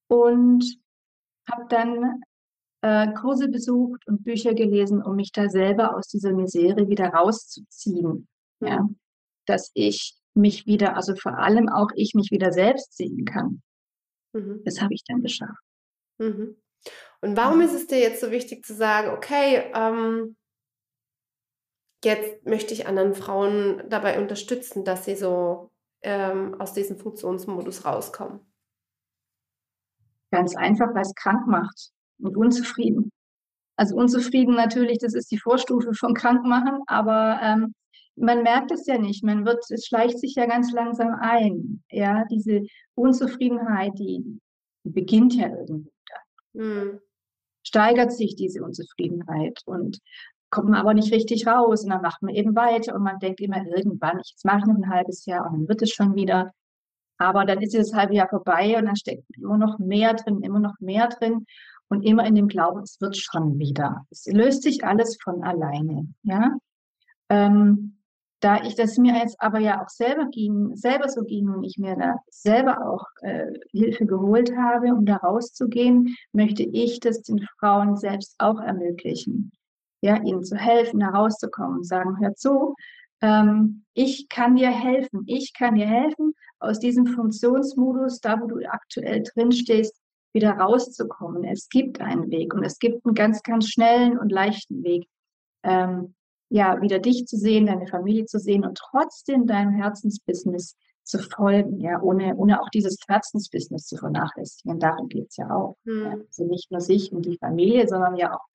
Und 0.08 0.78
habe 1.50 1.66
dann 1.70 2.22
äh, 2.82 3.14
Kurse 3.14 3.48
besucht 3.48 4.06
und 4.08 4.24
Bücher 4.24 4.54
gelesen, 4.54 5.02
um 5.02 5.16
mich 5.16 5.32
da 5.32 5.50
selber 5.50 5.96
aus 5.96 6.08
dieser 6.08 6.34
Misere 6.34 6.90
wieder 6.90 7.08
rauszuziehen. 7.08 8.28
Ja? 8.60 8.88
Dass 9.46 9.72
ich 9.74 10.18
mich 10.34 10.66
wieder, 10.66 10.96
also 10.96 11.16
vor 11.16 11.38
allem 11.38 11.70
auch 11.70 11.90
ich 11.96 12.14
mich 12.14 12.30
wieder 12.32 12.52
selbst 12.52 12.96
sehen 12.98 13.24
kann. 13.26 13.62
Mhm. 14.34 14.62
Das 14.66 14.82
habe 14.82 14.94
ich 14.94 15.04
dann 15.08 15.22
geschafft. 15.22 15.64
Mhm. 16.18 16.58
Und 17.22 17.38
warum 17.38 17.62
ist 17.62 17.74
es 17.74 17.88
dir 17.88 18.00
jetzt 18.00 18.22
so 18.22 18.32
wichtig 18.32 18.66
zu 18.66 18.76
sagen, 18.76 19.10
okay, 19.10 19.72
ähm, 19.74 20.36
jetzt 22.06 22.46
möchte 22.46 22.74
ich 22.74 22.88
anderen 22.88 23.14
Frauen 23.14 23.84
dabei 23.90 24.20
unterstützen, 24.20 24.86
dass 24.86 25.06
sie 25.06 25.16
so 25.16 25.72
ähm, 26.02 26.60
aus 26.60 26.74
diesem 26.74 26.98
Funktionsmodus 26.98 27.86
rauskommen? 27.86 28.40
Ganz 30.32 30.56
einfach, 30.56 30.94
weil 30.94 31.02
es 31.02 31.16
krank 31.16 31.48
macht 31.48 31.92
und 32.20 32.38
unzufrieden. 32.38 33.12
Also 33.78 33.96
unzufrieden 33.96 34.56
natürlich, 34.56 35.00
das 35.00 35.14
ist 35.14 35.32
die 35.32 35.38
Vorstufe 35.38 35.94
vom 35.94 36.14
Krankmachen, 36.14 36.80
aber 36.88 37.40
ähm, 37.42 37.74
man 38.16 38.44
merkt 38.44 38.72
es 38.72 38.86
ja 38.88 38.98
nicht. 38.98 39.24
Man 39.24 39.46
wird, 39.46 39.64
es 39.70 39.86
schleicht 39.86 40.20
sich 40.20 40.36
ja 40.36 40.46
ganz 40.46 40.72
langsam 40.72 41.16
ein. 41.20 41.84
Ja, 41.90 42.24
diese 42.32 42.62
Unzufriedenheit, 42.96 43.94
die, 44.00 44.40
die 44.84 44.90
beginnt 44.90 45.36
ja 45.36 45.50
irgendwie. 45.50 45.92
Hm. 46.54 47.00
Steigert 47.64 48.14
sich 48.14 48.36
diese 48.36 48.64
Unzufriedenheit 48.64 49.60
und 49.66 50.00
kommt 50.50 50.70
man 50.70 50.80
aber 50.80 50.94
nicht 50.94 51.12
richtig 51.12 51.48
raus 51.48 51.84
und 51.84 51.90
dann 51.90 52.02
macht 52.02 52.22
man 52.22 52.34
eben 52.34 52.56
weiter 52.56 52.96
und 52.96 53.04
man 53.04 53.20
denkt 53.20 53.42
immer 53.42 53.66
irgendwann, 53.66 54.18
jetzt 54.18 54.46
mache 54.46 54.60
ich 54.60 54.66
noch 54.66 54.76
ein 54.76 54.90
halbes 54.90 55.26
Jahr 55.26 55.46
und 55.46 55.54
dann 55.54 55.68
wird 55.68 55.82
es 55.82 55.92
schon 55.92 56.16
wieder. 56.16 56.52
Aber 57.18 57.46
dann 57.46 57.62
ist 57.62 57.74
dieses 57.74 57.94
halbe 57.94 58.16
Jahr 58.16 58.28
vorbei 58.30 58.78
und 58.78 58.86
dann 58.86 58.96
steckt 58.96 59.24
immer 59.38 59.58
noch 59.58 59.80
mehr 59.80 60.14
drin, 60.14 60.42
immer 60.42 60.60
noch 60.60 60.76
mehr 60.80 61.08
drin 61.08 61.46
und 61.88 62.04
immer 62.04 62.26
in 62.26 62.36
dem 62.36 62.48
Glauben, 62.48 62.82
es 62.82 63.00
wird 63.00 63.16
schon 63.18 63.58
wieder. 63.60 64.06
Es 64.10 64.26
löst 64.26 64.64
sich 64.64 64.84
alles 64.84 65.18
von 65.24 65.44
alleine, 65.44 66.08
ja. 66.24 66.52
Ähm, 67.30 67.98
da 68.42 68.62
ich 68.64 68.76
das 68.76 68.98
mir 68.98 69.18
jetzt 69.18 69.38
aber 69.40 69.60
ja 69.60 69.84
auch 69.84 69.90
selber 69.90 70.28
ging, 70.30 70.76
selber 70.76 71.10
so 71.10 71.24
ging 71.24 71.50
und 71.50 71.64
ich 71.64 71.78
mir 71.78 71.96
da 71.96 72.16
selber 72.30 72.88
auch 72.88 73.06
äh, 73.22 73.48
Hilfe 73.72 74.06
geholt 74.06 74.56
habe, 74.56 74.94
um 74.94 75.06
da 75.06 75.16
rauszugehen, 75.16 76.16
möchte 76.32 76.64
ich 76.64 77.00
das 77.00 77.22
den 77.24 77.46
Frauen 77.60 77.96
selbst 77.96 78.36
auch 78.38 78.60
ermöglichen 78.60 79.52
ja, 80.02 80.18
ihnen 80.22 80.44
zu 80.44 80.56
helfen, 80.56 81.02
herauszukommen 81.02 81.78
und 81.78 81.88
sagen, 81.88 82.20
hör 82.20 82.34
zu, 82.36 82.76
ähm, 83.22 83.86
ich 83.94 84.30
kann 84.30 84.56
dir 84.56 84.70
helfen, 84.70 85.24
ich 85.28 85.54
kann 85.54 85.76
dir 85.76 85.88
helfen, 85.88 86.34
aus 86.60 86.80
diesem 86.80 87.08
Funktionsmodus, 87.08 88.20
da 88.22 88.40
wo 88.40 88.48
du 88.48 88.58
aktuell 88.70 89.24
drin 89.24 89.52
stehst, 89.52 90.00
wieder 90.34 90.52
rauszukommen. 90.52 91.44
Es 91.44 91.70
gibt 91.70 92.02
einen 92.02 92.30
Weg 92.30 92.54
und 92.54 92.64
es 92.64 92.78
gibt 92.80 93.06
einen 93.06 93.16
ganz, 93.16 93.42
ganz 93.44 93.70
schnellen 93.70 94.18
und 94.18 94.32
leichten 94.32 94.84
Weg, 94.84 95.08
ähm, 95.64 96.14
ja, 96.50 96.82
wieder 96.82 97.00
dich 97.00 97.26
zu 97.26 97.38
sehen, 97.38 97.66
deine 97.66 97.88
Familie 97.88 98.26
zu 98.26 98.40
sehen 98.40 98.66
und 98.66 98.78
trotzdem 98.78 99.48
deinem 99.48 99.74
Herzensbusiness 99.74 100.76
zu 101.04 101.20
folgen, 101.20 101.80
ja, 101.80 102.02
ohne, 102.02 102.36
ohne 102.36 102.62
auch 102.62 102.70
dieses 102.70 102.98
Herzensbusiness 103.08 103.86
zu 103.86 103.98
vernachlässigen. 103.98 104.80
Darum 104.80 105.08
geht 105.08 105.30
es 105.30 105.38
ja 105.38 105.50
auch. 105.50 105.78
Hm. 105.86 106.04
Ja. 106.04 106.12
Also 106.12 106.46
nicht 106.46 106.72
nur 106.72 106.82
sich 106.82 107.12
und 107.12 107.26
die 107.26 107.38
Familie, 107.38 107.88
sondern 107.88 108.16
ja 108.16 108.36
auch 108.36 108.46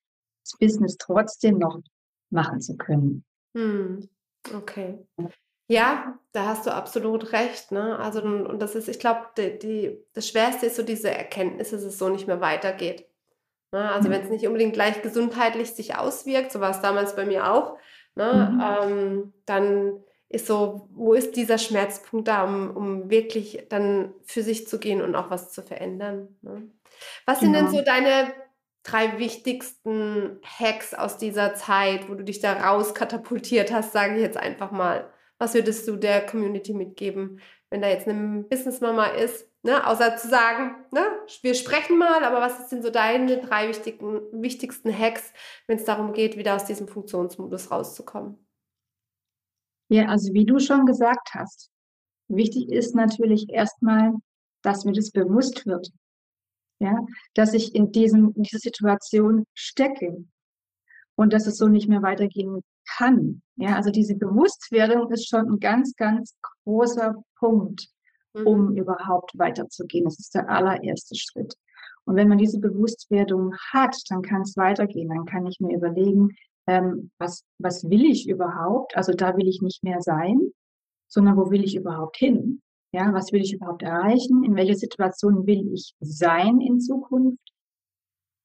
Business 0.58 0.96
trotzdem 0.98 1.58
noch 1.58 1.80
machen 2.30 2.60
zu 2.60 2.76
können. 2.76 3.24
Hm. 3.56 4.08
Okay. 4.54 4.98
Ja, 5.68 6.18
da 6.32 6.46
hast 6.46 6.66
du 6.66 6.74
absolut 6.74 7.32
recht. 7.32 7.70
Ne? 7.70 7.98
Also, 7.98 8.22
und 8.22 8.58
das 8.60 8.74
ist, 8.74 8.88
ich 8.88 8.98
glaube, 8.98 9.26
die, 9.36 9.58
die, 9.58 10.04
das 10.14 10.28
Schwerste 10.28 10.66
ist 10.66 10.76
so 10.76 10.82
diese 10.82 11.10
Erkenntnis, 11.10 11.70
dass 11.70 11.82
es 11.82 11.98
so 11.98 12.08
nicht 12.08 12.26
mehr 12.26 12.40
weitergeht. 12.40 13.06
Ne? 13.72 13.90
Also, 13.92 14.08
mhm. 14.08 14.12
wenn 14.12 14.22
es 14.22 14.30
nicht 14.30 14.46
unbedingt 14.46 14.72
gleich 14.72 15.00
gesundheitlich 15.02 15.70
sich 15.72 15.94
auswirkt, 15.96 16.50
so 16.50 16.60
war 16.60 16.70
es 16.70 16.80
damals 16.80 17.14
bei 17.14 17.24
mir 17.24 17.52
auch, 17.52 17.76
ne? 18.16 18.50
Mhm. 18.52 18.60
Ähm, 18.60 19.32
dann 19.46 20.00
ist 20.28 20.46
so, 20.46 20.88
wo 20.92 21.12
ist 21.14 21.36
dieser 21.36 21.58
Schmerzpunkt 21.58 22.28
da, 22.28 22.44
um, 22.44 22.76
um 22.76 23.10
wirklich 23.10 23.66
dann 23.68 24.14
für 24.24 24.42
sich 24.42 24.66
zu 24.68 24.78
gehen 24.78 25.02
und 25.02 25.16
auch 25.16 25.28
was 25.28 25.52
zu 25.52 25.62
verändern. 25.62 26.36
Ne? 26.42 26.70
Was 27.26 27.40
sind 27.40 27.52
denn 27.52 27.66
Genau. 27.66 27.78
so 27.78 27.84
deine 27.84 28.32
drei 28.82 29.18
wichtigsten 29.18 30.40
Hacks 30.44 30.94
aus 30.94 31.18
dieser 31.18 31.54
Zeit, 31.54 32.08
wo 32.08 32.14
du 32.14 32.24
dich 32.24 32.40
da 32.40 32.52
rauskatapultiert 32.52 33.72
hast, 33.72 33.92
sage 33.92 34.16
ich 34.16 34.22
jetzt 34.22 34.36
einfach 34.36 34.70
mal. 34.70 35.10
Was 35.38 35.54
würdest 35.54 35.88
du 35.88 35.96
der 35.96 36.24
Community 36.26 36.74
mitgeben, 36.74 37.40
wenn 37.70 37.82
da 37.82 37.88
jetzt 37.88 38.08
eine 38.08 38.42
Businessmama 38.44 39.06
ist? 39.06 39.50
Ne? 39.62 39.86
Außer 39.86 40.16
zu 40.16 40.28
sagen, 40.28 40.76
ne? 40.90 41.02
wir 41.42 41.54
sprechen 41.54 41.98
mal, 41.98 42.24
aber 42.24 42.40
was 42.40 42.70
sind 42.70 42.82
so 42.82 42.90
deine 42.90 43.38
drei 43.38 43.68
wichtigen, 43.68 44.20
wichtigsten 44.32 44.96
Hacks, 44.96 45.32
wenn 45.66 45.78
es 45.78 45.84
darum 45.84 46.12
geht, 46.12 46.36
wieder 46.36 46.56
aus 46.56 46.64
diesem 46.64 46.88
Funktionsmodus 46.88 47.70
rauszukommen? 47.70 48.38
Ja, 49.88 50.06
also 50.06 50.32
wie 50.32 50.46
du 50.46 50.58
schon 50.60 50.86
gesagt 50.86 51.30
hast, 51.34 51.70
wichtig 52.28 52.70
ist 52.70 52.94
natürlich 52.94 53.50
erstmal, 53.50 54.12
dass 54.62 54.84
mir 54.84 54.92
das 54.92 55.10
bewusst 55.10 55.66
wird. 55.66 55.90
Ja, 56.80 56.98
dass 57.34 57.52
ich 57.54 57.74
in 57.74 57.92
diesem, 57.92 58.32
in 58.34 58.42
dieser 58.42 58.58
Situation 58.58 59.44
stecke 59.54 60.24
und 61.14 61.32
dass 61.32 61.46
es 61.46 61.58
so 61.58 61.68
nicht 61.68 61.88
mehr 61.88 62.02
weitergehen 62.02 62.62
kann. 62.96 63.42
Ja, 63.56 63.76
also 63.76 63.90
diese 63.90 64.14
Bewusstwerdung 64.16 65.10
ist 65.12 65.28
schon 65.28 65.46
ein 65.48 65.60
ganz, 65.60 65.94
ganz 65.94 66.34
großer 66.64 67.14
Punkt, 67.38 67.88
Mhm. 68.32 68.46
um 68.46 68.76
überhaupt 68.76 69.36
weiterzugehen. 69.36 70.04
Das 70.04 70.18
ist 70.18 70.34
der 70.34 70.48
allererste 70.48 71.16
Schritt. 71.16 71.54
Und 72.04 72.16
wenn 72.16 72.28
man 72.28 72.38
diese 72.38 72.60
Bewusstwerdung 72.60 73.56
hat, 73.72 73.96
dann 74.08 74.22
kann 74.22 74.42
es 74.42 74.56
weitergehen. 74.56 75.08
Dann 75.08 75.24
kann 75.26 75.46
ich 75.46 75.60
mir 75.60 75.76
überlegen, 75.76 76.30
ähm, 76.66 77.10
was, 77.18 77.44
was 77.58 77.88
will 77.90 78.04
ich 78.04 78.28
überhaupt? 78.28 78.96
Also 78.96 79.12
da 79.12 79.36
will 79.36 79.48
ich 79.48 79.60
nicht 79.62 79.82
mehr 79.82 80.00
sein, 80.00 80.40
sondern 81.08 81.36
wo 81.36 81.50
will 81.50 81.64
ich 81.64 81.76
überhaupt 81.76 82.16
hin? 82.16 82.62
Ja, 82.92 83.12
was 83.12 83.32
will 83.32 83.42
ich 83.42 83.54
überhaupt 83.54 83.82
erreichen? 83.82 84.42
In 84.42 84.56
welcher 84.56 84.74
Situation 84.74 85.46
will 85.46 85.72
ich 85.72 85.94
sein 86.00 86.60
in 86.60 86.80
Zukunft? 86.80 87.38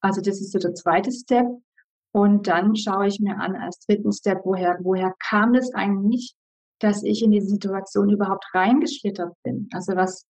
Also 0.01 0.21
das 0.21 0.39
ist 0.39 0.51
so 0.51 0.59
der 0.59 0.75
zweite 0.75 1.11
Step. 1.11 1.47
Und 2.11 2.47
dann 2.47 2.75
schaue 2.75 3.07
ich 3.07 3.19
mir 3.19 3.37
an 3.37 3.55
als 3.55 3.79
dritten 3.79 4.11
Step, 4.13 4.41
woher, 4.45 4.77
woher 4.81 5.13
kam 5.19 5.53
das 5.53 5.73
eigentlich, 5.73 6.35
dass 6.79 7.03
ich 7.03 7.23
in 7.23 7.31
diese 7.31 7.47
Situation 7.47 8.09
überhaupt 8.09 8.45
reingeschlittert 8.53 9.33
bin? 9.43 9.67
Also 9.73 9.95
was, 9.95 10.25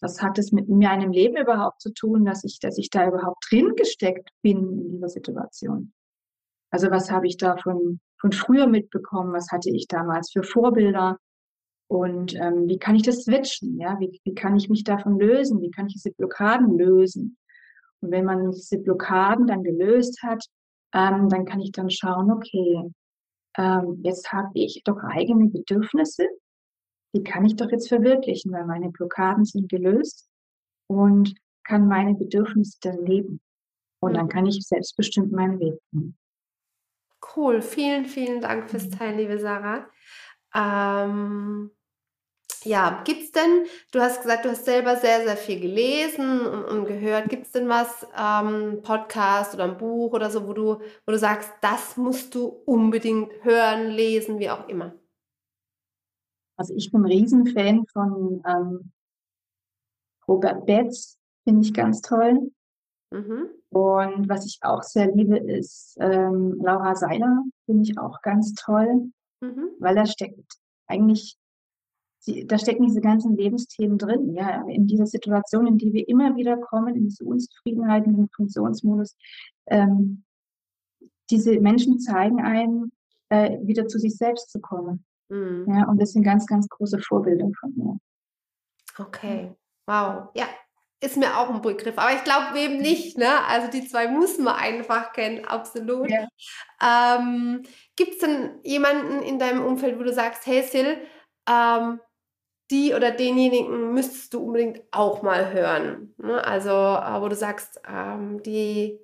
was 0.00 0.20
hat 0.20 0.38
es 0.38 0.52
mit 0.52 0.68
meinem 0.68 1.12
Leben 1.12 1.36
überhaupt 1.36 1.80
zu 1.80 1.92
tun, 1.92 2.24
dass 2.24 2.44
ich, 2.44 2.58
dass 2.60 2.76
ich 2.76 2.90
da 2.90 3.06
überhaupt 3.06 3.46
drin 3.48 3.74
gesteckt 3.76 4.28
bin 4.42 4.58
in 4.58 4.90
dieser 4.90 5.08
Situation? 5.08 5.92
Also 6.70 6.90
was 6.90 7.10
habe 7.10 7.26
ich 7.26 7.36
da 7.36 7.56
von, 7.56 8.00
von 8.20 8.32
früher 8.32 8.66
mitbekommen? 8.66 9.32
Was 9.32 9.50
hatte 9.52 9.70
ich 9.70 9.86
damals 9.86 10.32
für 10.32 10.42
Vorbilder? 10.42 11.16
Und 11.88 12.34
ähm, 12.34 12.68
wie 12.68 12.78
kann 12.78 12.96
ich 12.96 13.02
das 13.02 13.24
switchen? 13.24 13.78
Ja, 13.78 13.98
wie, 14.00 14.20
wie 14.24 14.34
kann 14.34 14.56
ich 14.56 14.68
mich 14.68 14.82
davon 14.84 15.18
lösen? 15.18 15.60
Wie 15.60 15.70
kann 15.70 15.86
ich 15.86 15.94
diese 15.94 16.10
Blockaden 16.12 16.76
lösen? 16.76 17.38
Und 18.00 18.10
wenn 18.10 18.24
man 18.24 18.50
diese 18.50 18.78
Blockaden 18.78 19.46
dann 19.46 19.62
gelöst 19.62 20.22
hat, 20.22 20.44
ähm, 20.92 21.28
dann 21.28 21.44
kann 21.44 21.60
ich 21.60 21.72
dann 21.72 21.90
schauen, 21.90 22.30
okay, 22.32 22.90
ähm, 23.56 24.00
jetzt 24.02 24.32
habe 24.32 24.50
ich 24.54 24.82
doch 24.84 24.98
eigene 25.02 25.48
Bedürfnisse, 25.48 26.26
die 27.14 27.22
kann 27.22 27.44
ich 27.44 27.56
doch 27.56 27.70
jetzt 27.70 27.88
verwirklichen, 27.88 28.52
weil 28.52 28.66
meine 28.66 28.90
Blockaden 28.90 29.44
sind 29.44 29.68
gelöst 29.68 30.28
und 30.88 31.34
kann 31.64 31.88
meine 31.88 32.14
Bedürfnisse 32.14 32.78
dann 32.82 33.04
leben. 33.04 33.40
Und 34.00 34.14
dann 34.14 34.28
kann 34.28 34.46
ich 34.46 34.66
selbstbestimmt 34.66 35.32
meinen 35.32 35.58
Weg 35.58 35.78
gehen. 35.90 36.16
Cool, 37.34 37.62
vielen, 37.62 38.04
vielen 38.04 38.40
Dank 38.40 38.68
fürs 38.70 38.88
Teilen, 38.90 39.18
liebe 39.18 39.38
Sarah. 39.38 39.88
Ähm, 40.54 41.70
ja, 42.66 43.02
gibt 43.04 43.22
es 43.22 43.32
denn, 43.32 43.64
du 43.92 44.00
hast 44.00 44.22
gesagt, 44.22 44.44
du 44.44 44.50
hast 44.50 44.64
selber 44.64 44.96
sehr, 44.96 45.24
sehr 45.24 45.36
viel 45.36 45.60
gelesen 45.60 46.40
und, 46.40 46.64
und 46.64 46.84
gehört. 46.86 47.28
Gibt 47.28 47.46
es 47.46 47.52
denn 47.52 47.68
was, 47.68 48.06
ähm, 48.18 48.82
Podcast 48.82 49.54
oder 49.54 49.64
ein 49.64 49.78
Buch 49.78 50.12
oder 50.12 50.30
so, 50.30 50.46
wo 50.46 50.52
du, 50.52 50.80
wo 50.80 51.12
du 51.12 51.18
sagst, 51.18 51.50
das 51.62 51.96
musst 51.96 52.34
du 52.34 52.46
unbedingt 52.46 53.32
hören, 53.42 53.90
lesen, 53.90 54.38
wie 54.38 54.50
auch 54.50 54.68
immer? 54.68 54.94
Also 56.58 56.74
ich 56.74 56.90
bin 56.90 57.02
ein 57.02 57.06
Riesenfan 57.06 57.86
von 57.92 58.42
ähm, 58.46 58.92
Robert 60.26 60.66
Betz, 60.66 61.18
finde 61.44 61.62
ich 61.66 61.74
ganz 61.74 62.00
toll. 62.00 62.50
Mhm. 63.10 63.50
Und 63.70 64.28
was 64.28 64.46
ich 64.46 64.58
auch 64.62 64.82
sehr 64.82 65.12
liebe, 65.14 65.36
ist 65.36 65.96
ähm, 66.00 66.56
Laura 66.62 66.94
Seiler, 66.94 67.42
finde 67.66 67.82
ich 67.82 67.98
auch 67.98 68.22
ganz 68.22 68.54
toll, 68.54 69.10
Mhm. 69.42 69.68
weil 69.78 69.94
da 69.94 70.06
steckt 70.06 70.54
eigentlich, 70.86 71.36
sie, 72.26 72.46
da 72.46 72.58
stecken 72.58 72.86
diese 72.86 73.00
ganzen 73.00 73.36
Lebensthemen 73.36 73.96
drin, 73.96 74.34
ja, 74.34 74.66
in 74.68 74.86
dieser 74.86 75.06
Situation, 75.06 75.66
in 75.66 75.78
die 75.78 75.92
wir 75.92 76.08
immer 76.08 76.36
wieder 76.36 76.56
kommen, 76.58 76.94
in 76.94 77.04
diese 77.04 77.24
Unzufriedenheit, 77.24 78.04
in 78.06 78.16
den 78.16 78.28
Funktionsmodus. 78.28 79.16
Ähm, 79.66 80.24
diese 81.30 81.58
Menschen 81.60 81.98
zeigen 81.98 82.42
einem, 82.42 82.92
äh, 83.30 83.58
wieder 83.62 83.86
zu 83.88 83.98
sich 83.98 84.16
selbst 84.16 84.50
zu 84.50 84.60
kommen. 84.60 85.04
Mhm. 85.28 85.66
Ja, 85.68 85.88
und 85.88 86.00
das 86.00 86.12
sind 86.12 86.22
ganz, 86.22 86.46
ganz 86.46 86.68
große 86.68 86.98
Vorbilder 86.98 87.48
von 87.58 87.72
mir. 87.76 87.98
Okay, 88.98 89.54
wow, 89.86 90.28
ja, 90.34 90.46
ist 91.00 91.16
mir 91.16 91.36
auch 91.36 91.50
ein 91.50 91.60
Begriff, 91.60 91.98
aber 91.98 92.14
ich 92.14 92.24
glaube 92.24 92.54
wem 92.54 92.78
nicht, 92.78 93.18
ne? 93.18 93.44
Also 93.46 93.70
die 93.70 93.86
zwei 93.86 94.08
muss 94.08 94.38
man 94.38 94.54
einfach 94.54 95.12
kennen, 95.12 95.44
absolut. 95.44 96.10
Ja. 96.10 96.26
Ähm, 96.80 97.62
Gibt 97.96 98.14
es 98.14 98.18
denn 98.18 98.58
jemanden 98.64 99.22
in 99.22 99.38
deinem 99.38 99.64
Umfeld, 99.64 99.98
wo 99.98 100.04
du 100.04 100.12
sagst, 100.12 100.46
hey 100.46 100.62
Sil, 100.64 100.96
ähm, 101.48 102.00
die 102.70 102.94
oder 102.94 103.10
denjenigen 103.10 103.92
müsstest 103.92 104.34
du 104.34 104.44
unbedingt 104.44 104.82
auch 104.90 105.22
mal 105.22 105.52
hören? 105.52 106.14
Ne? 106.18 106.44
Also, 106.44 106.70
äh, 106.70 107.20
wo 107.20 107.28
du 107.28 107.36
sagst, 107.36 107.80
ähm, 107.88 108.42
die 108.42 108.98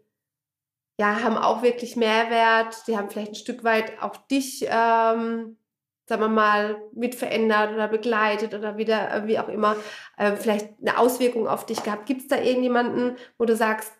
ja, 0.98 1.22
haben 1.22 1.36
auch 1.36 1.62
wirklich 1.62 1.96
Mehrwert, 1.96 2.86
die 2.86 2.96
haben 2.96 3.10
vielleicht 3.10 3.32
ein 3.32 3.34
Stück 3.36 3.64
weit 3.64 4.00
auch 4.02 4.16
dich, 4.16 4.62
ähm, 4.68 5.56
sagen 6.06 6.22
wir 6.22 6.28
mal, 6.28 6.80
mit 6.94 7.14
verändert 7.14 7.72
oder 7.72 7.88
begleitet 7.88 8.54
oder 8.54 8.76
wieder, 8.76 9.12
äh, 9.12 9.26
wie 9.26 9.38
auch 9.38 9.48
immer, 9.48 9.76
äh, 10.16 10.36
vielleicht 10.36 10.68
eine 10.80 10.98
Auswirkung 10.98 11.48
auf 11.48 11.66
dich 11.66 11.82
gehabt. 11.82 12.06
Gibt 12.06 12.22
es 12.22 12.28
da 12.28 12.38
irgendjemanden, 12.38 13.16
wo 13.38 13.44
du 13.44 13.56
sagst, 13.56 13.92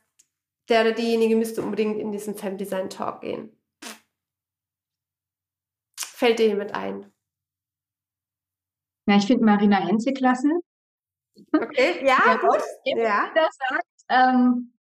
der 0.68 0.82
oder 0.82 0.92
diejenige 0.92 1.36
müsste 1.36 1.62
unbedingt 1.62 1.98
in 1.98 2.12
diesen 2.12 2.36
Femdesign 2.36 2.90
Talk 2.90 3.22
gehen? 3.22 3.56
Fällt 5.96 6.38
dir 6.38 6.46
jemand 6.46 6.74
ein? 6.74 7.12
Ja, 9.06 9.16
ich 9.16 9.26
finde 9.26 9.44
Marina 9.44 9.76
Henze 9.78 10.12
klasse. 10.12 10.48
Okay, 11.52 12.04
ja, 12.06 12.18
Ja, 12.26 12.36
gut. 12.36 12.62
Ja. 12.84 13.30
sagt, 13.34 13.86
ähm, 14.08 14.72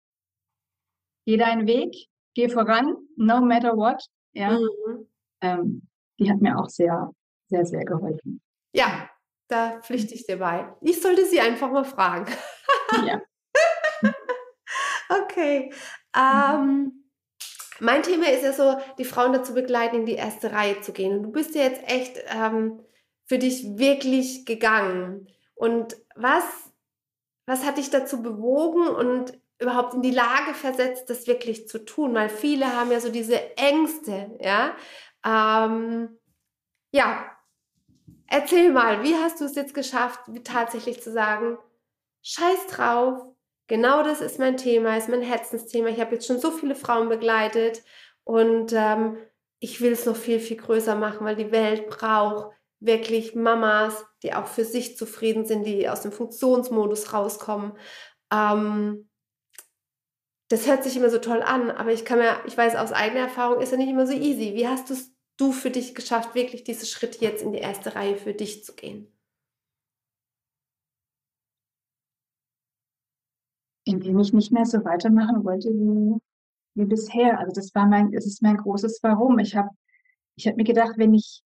geh 1.26 1.36
deinen 1.36 1.66
Weg, 1.66 1.94
geh 2.34 2.48
voran, 2.48 2.96
no 3.16 3.40
matter 3.40 3.76
what. 3.76 4.02
Ja, 4.32 4.50
Mhm. 4.58 5.08
ähm, 5.40 5.82
die 6.18 6.30
hat 6.30 6.40
mir 6.40 6.58
auch 6.58 6.68
sehr, 6.68 7.10
sehr, 7.48 7.64
sehr 7.64 7.84
geholfen. 7.84 8.40
Ja, 8.72 9.08
da 9.48 9.80
pflichte 9.80 10.14
ich 10.14 10.26
dir 10.26 10.38
bei. 10.38 10.68
Ich 10.80 11.00
sollte 11.00 11.24
sie 11.26 11.40
einfach 11.40 11.70
mal 11.70 11.84
fragen. 11.84 12.26
Ja. 13.06 13.20
Okay. 15.08 15.72
Ähm, 16.16 17.04
mein 17.80 18.02
Thema 18.02 18.26
ist 18.28 18.44
ja 18.44 18.52
so, 18.52 18.76
die 18.98 19.04
Frauen 19.04 19.32
dazu 19.32 19.54
begleiten, 19.54 19.96
in 19.96 20.06
die 20.06 20.14
erste 20.14 20.52
Reihe 20.52 20.80
zu 20.80 20.92
gehen. 20.92 21.16
Und 21.16 21.22
du 21.24 21.32
bist 21.32 21.54
ja 21.54 21.62
jetzt 21.62 21.82
echt 21.90 22.18
ähm, 22.28 22.80
für 23.30 23.38
dich 23.38 23.78
wirklich 23.78 24.44
gegangen. 24.44 25.28
Und 25.54 25.96
was, 26.16 26.42
was 27.46 27.64
hat 27.64 27.78
dich 27.78 27.88
dazu 27.88 28.22
bewogen 28.22 28.88
und 28.88 29.40
überhaupt 29.60 29.94
in 29.94 30.02
die 30.02 30.10
Lage 30.10 30.52
versetzt, 30.52 31.08
das 31.08 31.28
wirklich 31.28 31.68
zu 31.68 31.84
tun? 31.84 32.12
Weil 32.12 32.28
viele 32.28 32.76
haben 32.76 32.90
ja 32.90 32.98
so 32.98 33.08
diese 33.08 33.56
Ängste, 33.56 34.36
ja. 34.40 34.74
Ähm, 35.24 36.18
ja, 36.90 37.24
erzähl 38.26 38.72
mal, 38.72 39.04
wie 39.04 39.14
hast 39.14 39.40
du 39.40 39.44
es 39.44 39.54
jetzt 39.54 39.74
geschafft, 39.74 40.18
tatsächlich 40.42 41.00
zu 41.00 41.12
sagen, 41.12 41.56
scheiß 42.22 42.66
drauf, 42.66 43.22
genau 43.68 44.02
das 44.02 44.20
ist 44.20 44.40
mein 44.40 44.56
Thema, 44.56 44.96
ist 44.96 45.08
mein 45.08 45.22
Herzensthema. 45.22 45.86
Ich 45.90 46.00
habe 46.00 46.14
jetzt 46.14 46.26
schon 46.26 46.40
so 46.40 46.50
viele 46.50 46.74
Frauen 46.74 47.08
begleitet 47.08 47.84
und 48.24 48.72
ähm, 48.72 49.18
ich 49.60 49.80
will 49.80 49.92
es 49.92 50.04
noch 50.04 50.16
viel, 50.16 50.40
viel 50.40 50.56
größer 50.56 50.96
machen, 50.96 51.24
weil 51.24 51.36
die 51.36 51.52
Welt 51.52 51.88
braucht 51.88 52.56
wirklich 52.80 53.34
Mamas, 53.34 54.04
die 54.22 54.34
auch 54.34 54.46
für 54.46 54.64
sich 54.64 54.96
zufrieden 54.96 55.44
sind, 55.44 55.64
die 55.64 55.88
aus 55.88 56.00
dem 56.02 56.12
Funktionsmodus 56.12 57.12
rauskommen. 57.12 57.72
Ähm, 58.32 59.08
das 60.50 60.66
hört 60.66 60.82
sich 60.82 60.96
immer 60.96 61.10
so 61.10 61.18
toll 61.18 61.42
an, 61.42 61.70
aber 61.70 61.92
ich 61.92 62.04
kann 62.04 62.18
mir, 62.18 62.36
ich 62.44 62.58
weiß 62.58 62.74
aus 62.74 62.92
eigener 62.92 63.20
Erfahrung, 63.20 63.62
ist 63.62 63.70
ja 63.70 63.78
nicht 63.78 63.88
immer 63.88 64.06
so 64.06 64.12
easy. 64.12 64.54
Wie 64.54 64.66
hast 64.66 64.90
du's, 64.90 65.12
du 65.36 65.52
für 65.52 65.70
dich 65.70 65.94
geschafft, 65.94 66.34
wirklich 66.34 66.64
diese 66.64 66.86
Schritte 66.86 67.24
jetzt 67.24 67.42
in 67.42 67.52
die 67.52 67.58
erste 67.58 67.94
Reihe 67.94 68.16
für 68.16 68.34
dich 68.34 68.64
zu 68.64 68.74
gehen? 68.74 69.16
Indem 73.84 74.18
ich 74.18 74.32
nicht 74.32 74.50
mehr 74.52 74.66
so 74.66 74.84
weitermachen 74.84 75.44
wollte 75.44 75.68
wie, 75.68 76.20
wie 76.74 76.84
bisher. 76.84 77.38
Also 77.38 77.52
das 77.52 77.74
war 77.74 77.86
mein, 77.86 78.12
es 78.12 78.26
ist 78.26 78.42
mein 78.42 78.56
großes 78.56 79.00
Warum. 79.02 79.38
Ich 79.38 79.54
habe 79.54 79.70
ich 80.36 80.48
hab 80.48 80.56
mir 80.56 80.64
gedacht, 80.64 80.94
wenn 80.96 81.14
ich, 81.14 81.42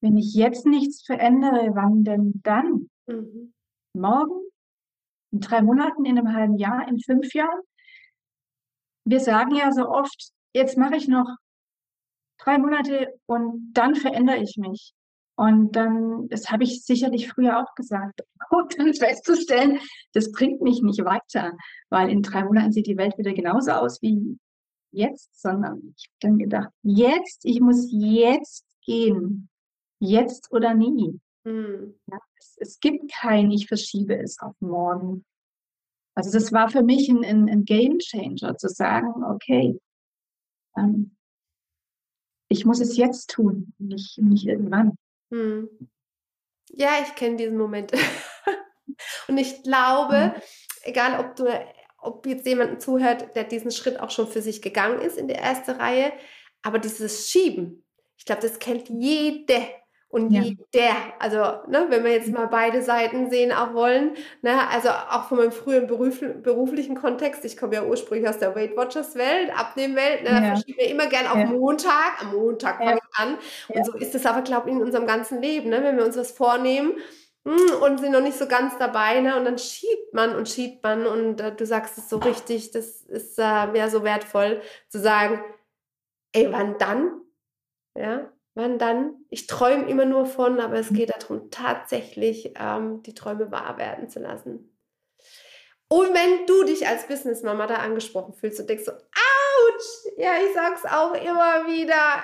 wenn 0.00 0.16
ich 0.16 0.34
jetzt 0.34 0.66
nichts 0.66 1.04
verändere, 1.04 1.74
wann 1.74 2.04
denn 2.04 2.40
dann? 2.42 2.88
Mhm. 3.06 3.52
Morgen? 3.94 4.40
In 5.32 5.40
drei 5.40 5.62
Monaten, 5.62 6.04
in 6.04 6.18
einem 6.18 6.34
halben 6.34 6.56
Jahr, 6.56 6.88
in 6.88 6.98
fünf 6.98 7.32
Jahren? 7.34 7.60
Wir 9.04 9.20
sagen 9.20 9.54
ja 9.54 9.72
so 9.72 9.88
oft, 9.88 10.32
jetzt 10.54 10.76
mache 10.76 10.96
ich 10.96 11.08
noch 11.08 11.36
drei 12.38 12.58
Monate 12.58 13.14
und 13.26 13.72
dann 13.74 13.94
verändere 13.94 14.38
ich 14.38 14.56
mich. 14.56 14.94
Und 15.36 15.74
dann, 15.74 16.28
das 16.28 16.50
habe 16.50 16.64
ich 16.64 16.84
sicherlich 16.84 17.30
früher 17.30 17.60
auch 17.60 17.74
gesagt, 17.74 18.22
und 18.50 18.78
dann 18.78 18.94
festzustellen, 18.94 19.80
das 20.12 20.32
bringt 20.32 20.60
mich 20.60 20.82
nicht 20.82 21.04
weiter, 21.04 21.56
weil 21.88 22.10
in 22.10 22.22
drei 22.22 22.44
Monaten 22.44 22.72
sieht 22.72 22.86
die 22.86 22.96
Welt 22.96 23.16
wieder 23.16 23.32
genauso 23.32 23.72
aus 23.72 24.02
wie 24.02 24.38
jetzt, 24.92 25.40
sondern 25.40 25.94
ich 25.96 26.08
habe 26.08 26.16
dann 26.20 26.38
gedacht, 26.38 26.68
jetzt, 26.82 27.44
ich 27.44 27.60
muss 27.60 27.88
jetzt 27.90 28.64
gehen, 28.84 29.49
jetzt 30.00 30.50
oder 30.52 30.74
nie. 30.74 31.20
Mhm. 31.44 31.94
Ja, 32.10 32.18
es, 32.38 32.56
es, 32.58 32.80
gibt 32.80 33.10
kein, 33.12 33.50
ich 33.50 33.68
verschiebe 33.68 34.16
es 34.18 34.38
auf 34.40 34.54
morgen. 34.60 35.24
Also 36.14 36.30
das 36.32 36.52
war 36.52 36.68
für 36.68 36.82
mich 36.82 37.08
ein, 37.08 37.24
ein, 37.24 37.48
ein 37.48 37.64
Game 37.64 37.98
Changer, 37.98 38.56
zu 38.56 38.68
sagen, 38.68 39.24
okay, 39.24 39.78
ähm, 40.76 41.16
ich 42.48 42.64
muss 42.64 42.80
es 42.80 42.96
jetzt 42.96 43.30
tun, 43.30 43.72
nicht, 43.78 44.18
nicht 44.18 44.46
irgendwann. 44.46 44.96
Hm. 45.30 45.68
Ja, 46.70 46.90
ich 47.02 47.14
kenne 47.14 47.36
diesen 47.36 47.56
Moment. 47.56 47.92
Und 49.28 49.38
ich 49.38 49.62
glaube, 49.62 50.34
mhm. 50.34 50.42
egal 50.82 51.20
ob 51.20 51.36
du, 51.36 51.46
ob 51.98 52.26
jetzt 52.26 52.46
jemand 52.46 52.82
zuhört, 52.82 53.34
der 53.36 53.44
diesen 53.44 53.70
Schritt 53.70 54.00
auch 54.00 54.10
schon 54.10 54.26
für 54.26 54.42
sich 54.42 54.62
gegangen 54.62 55.00
ist 55.00 55.16
in 55.16 55.28
die 55.28 55.34
erste 55.34 55.78
Reihe, 55.78 56.12
aber 56.62 56.78
dieses 56.78 57.28
Schieben, 57.28 57.84
ich 58.16 58.24
glaube, 58.24 58.42
das 58.42 58.58
kennt 58.58 58.88
jede 58.88 59.62
und 60.10 60.32
ja. 60.32 60.42
der, 60.74 60.92
also 61.20 61.38
ne, 61.68 61.86
wenn 61.88 62.02
wir 62.02 62.10
jetzt 62.10 62.32
mal 62.32 62.48
beide 62.48 62.82
Seiten 62.82 63.30
sehen 63.30 63.52
auch 63.52 63.74
wollen, 63.74 64.16
ne, 64.42 64.68
also 64.68 64.88
auch 64.88 65.28
von 65.28 65.38
meinem 65.38 65.52
früheren 65.52 65.86
Beruf, 65.86 66.20
beruflichen 66.42 66.96
Kontext, 66.96 67.44
ich 67.44 67.56
komme 67.56 67.76
ja 67.76 67.84
ursprünglich 67.84 68.28
aus 68.28 68.38
der 68.38 68.56
Weight 68.56 68.76
Watchers 68.76 69.14
Welt, 69.14 69.56
Abnehmwelt, 69.56 70.24
ne, 70.24 70.30
ja. 70.30 70.40
da 70.40 70.46
verschieben 70.46 70.78
wir 70.78 70.88
immer 70.88 71.06
gern 71.06 71.28
auf 71.28 71.38
ja. 71.38 71.46
Montag, 71.46 72.22
am 72.22 72.32
Montag 72.32 72.78
fange 72.78 72.96
ich 72.96 73.18
an 73.18 73.38
und 73.68 73.86
so 73.86 73.92
ist 73.96 74.14
es 74.16 74.26
aber, 74.26 74.42
glaube 74.42 74.68
ich, 74.68 74.74
in 74.74 74.82
unserem 74.82 75.06
ganzen 75.06 75.40
Leben, 75.40 75.70
ne, 75.70 75.80
wenn 75.84 75.96
wir 75.96 76.04
uns 76.04 76.16
was 76.16 76.32
vornehmen, 76.32 76.94
hm, 77.46 77.80
und 77.80 78.00
sind 78.00 78.12
noch 78.12 78.20
nicht 78.20 78.36
so 78.36 78.46
ganz 78.46 78.76
dabei, 78.76 79.20
ne? 79.20 79.34
Und 79.38 79.46
dann 79.46 79.56
schiebt 79.56 80.12
man 80.12 80.34
und 80.36 80.46
schiebt 80.46 80.82
man 80.82 81.06
und 81.06 81.40
äh, 81.40 81.54
du 81.56 81.64
sagst 81.64 81.96
es 81.96 82.10
so 82.10 82.18
richtig, 82.18 82.70
das 82.72 83.00
ist 83.00 83.38
äh, 83.38 83.42
ja 83.42 83.88
so 83.88 84.04
wertvoll 84.04 84.60
zu 84.90 84.98
sagen, 84.98 85.42
ey, 86.32 86.52
wann 86.52 86.76
dann? 86.76 87.22
Ja, 87.96 88.30
wann 88.60 88.78
dann? 88.78 89.14
Ich 89.30 89.46
träume 89.46 89.88
immer 89.88 90.04
nur 90.04 90.26
von, 90.26 90.60
aber 90.60 90.78
es 90.78 90.92
geht 90.92 91.10
darum, 91.10 91.50
tatsächlich 91.50 92.54
ähm, 92.58 93.02
die 93.02 93.14
Träume 93.14 93.50
wahr 93.50 93.78
werden 93.78 94.08
zu 94.08 94.20
lassen. 94.20 94.76
Und 95.88 96.14
wenn 96.14 96.46
du 96.46 96.62
dich 96.64 96.86
als 96.86 97.08
Businessmama 97.08 97.66
da 97.66 97.76
angesprochen 97.76 98.34
fühlst 98.34 98.60
und 98.60 98.70
denkst 98.70 98.84
so, 98.84 98.92
ouch, 98.92 100.12
ja, 100.16 100.34
ich 100.44 100.54
sag's 100.54 100.84
auch 100.84 101.14
immer 101.14 101.66
wieder, 101.66 102.22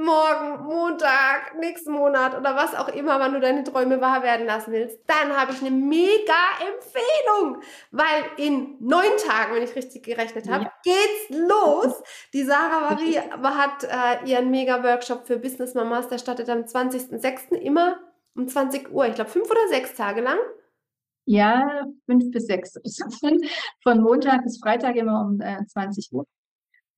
morgen, 0.00 0.64
Montag, 0.64 1.58
nächsten 1.58 1.92
Monat 1.92 2.36
oder 2.36 2.56
was 2.56 2.74
auch 2.74 2.88
immer, 2.88 3.20
wann 3.20 3.32
du 3.32 3.40
deine 3.40 3.64
Träume 3.64 4.00
wahr 4.00 4.22
werden 4.22 4.46
lassen 4.46 4.72
willst, 4.72 4.98
dann 5.06 5.36
habe 5.36 5.52
ich 5.52 5.60
eine 5.60 5.70
mega 5.70 6.34
Empfehlung, 6.60 7.62
weil 7.90 8.24
in 8.36 8.76
neun 8.80 9.16
Tagen, 9.26 9.54
wenn 9.54 9.62
ich 9.62 9.76
richtig 9.76 10.04
gerechnet 10.04 10.48
habe, 10.48 10.64
ja. 10.64 10.72
geht's 10.82 11.48
los. 11.48 12.02
Die 12.32 12.44
Sarah 12.44 12.90
Marie 12.90 13.18
hat 13.18 13.84
äh, 13.84 14.28
ihren 14.28 14.50
mega 14.50 14.82
Workshop 14.82 15.26
für 15.26 15.38
Business 15.38 15.74
Mamas, 15.74 16.08
der 16.08 16.18
startet 16.18 16.48
am 16.48 16.60
20.06. 16.60 17.54
immer 17.54 18.00
um 18.34 18.48
20 18.48 18.92
Uhr, 18.92 19.06
ich 19.06 19.14
glaube 19.14 19.30
fünf 19.30 19.50
oder 19.50 19.68
sechs 19.68 19.94
Tage 19.94 20.20
lang. 20.20 20.38
Ja, 21.26 21.84
fünf 22.06 22.30
bis 22.30 22.46
sechs. 22.46 22.74
Von 23.82 24.00
Montag 24.00 24.42
bis 24.42 24.58
Freitag 24.58 24.96
immer 24.96 25.20
um 25.20 25.40
äh, 25.40 25.64
20 25.66 26.12
Uhr. 26.12 26.26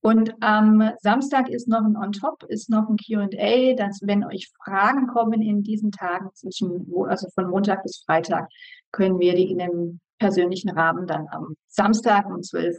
Und 0.05 0.35
am 0.43 0.93
Samstag 0.99 1.49
ist 1.49 1.69
noch 1.69 1.85
ein 1.85 1.97
On-Top, 1.97 2.43
ist 2.49 2.69
noch 2.69 2.89
ein 2.89 2.97
Q&A, 2.97 3.75
dass 3.75 4.01
wenn 4.03 4.25
euch 4.25 4.51
Fragen 4.65 5.07
kommen 5.07 5.41
in 5.43 5.63
diesen 5.63 5.93
Tagen 5.93 6.29
zwischen, 6.35 6.93
also 7.07 7.29
von 7.31 7.49
Montag 7.49 7.85
bis 7.85 8.03
Freitag, 8.05 8.49
können 8.91 9.21
wir 9.21 9.35
die 9.35 9.53
in 9.53 9.63
einem 9.63 10.01
persönlichen 10.19 10.71
Rahmen 10.71 11.07
dann 11.07 11.29
am 11.31 11.55
Samstag 11.69 12.27
um 12.27 12.43
12 12.43 12.79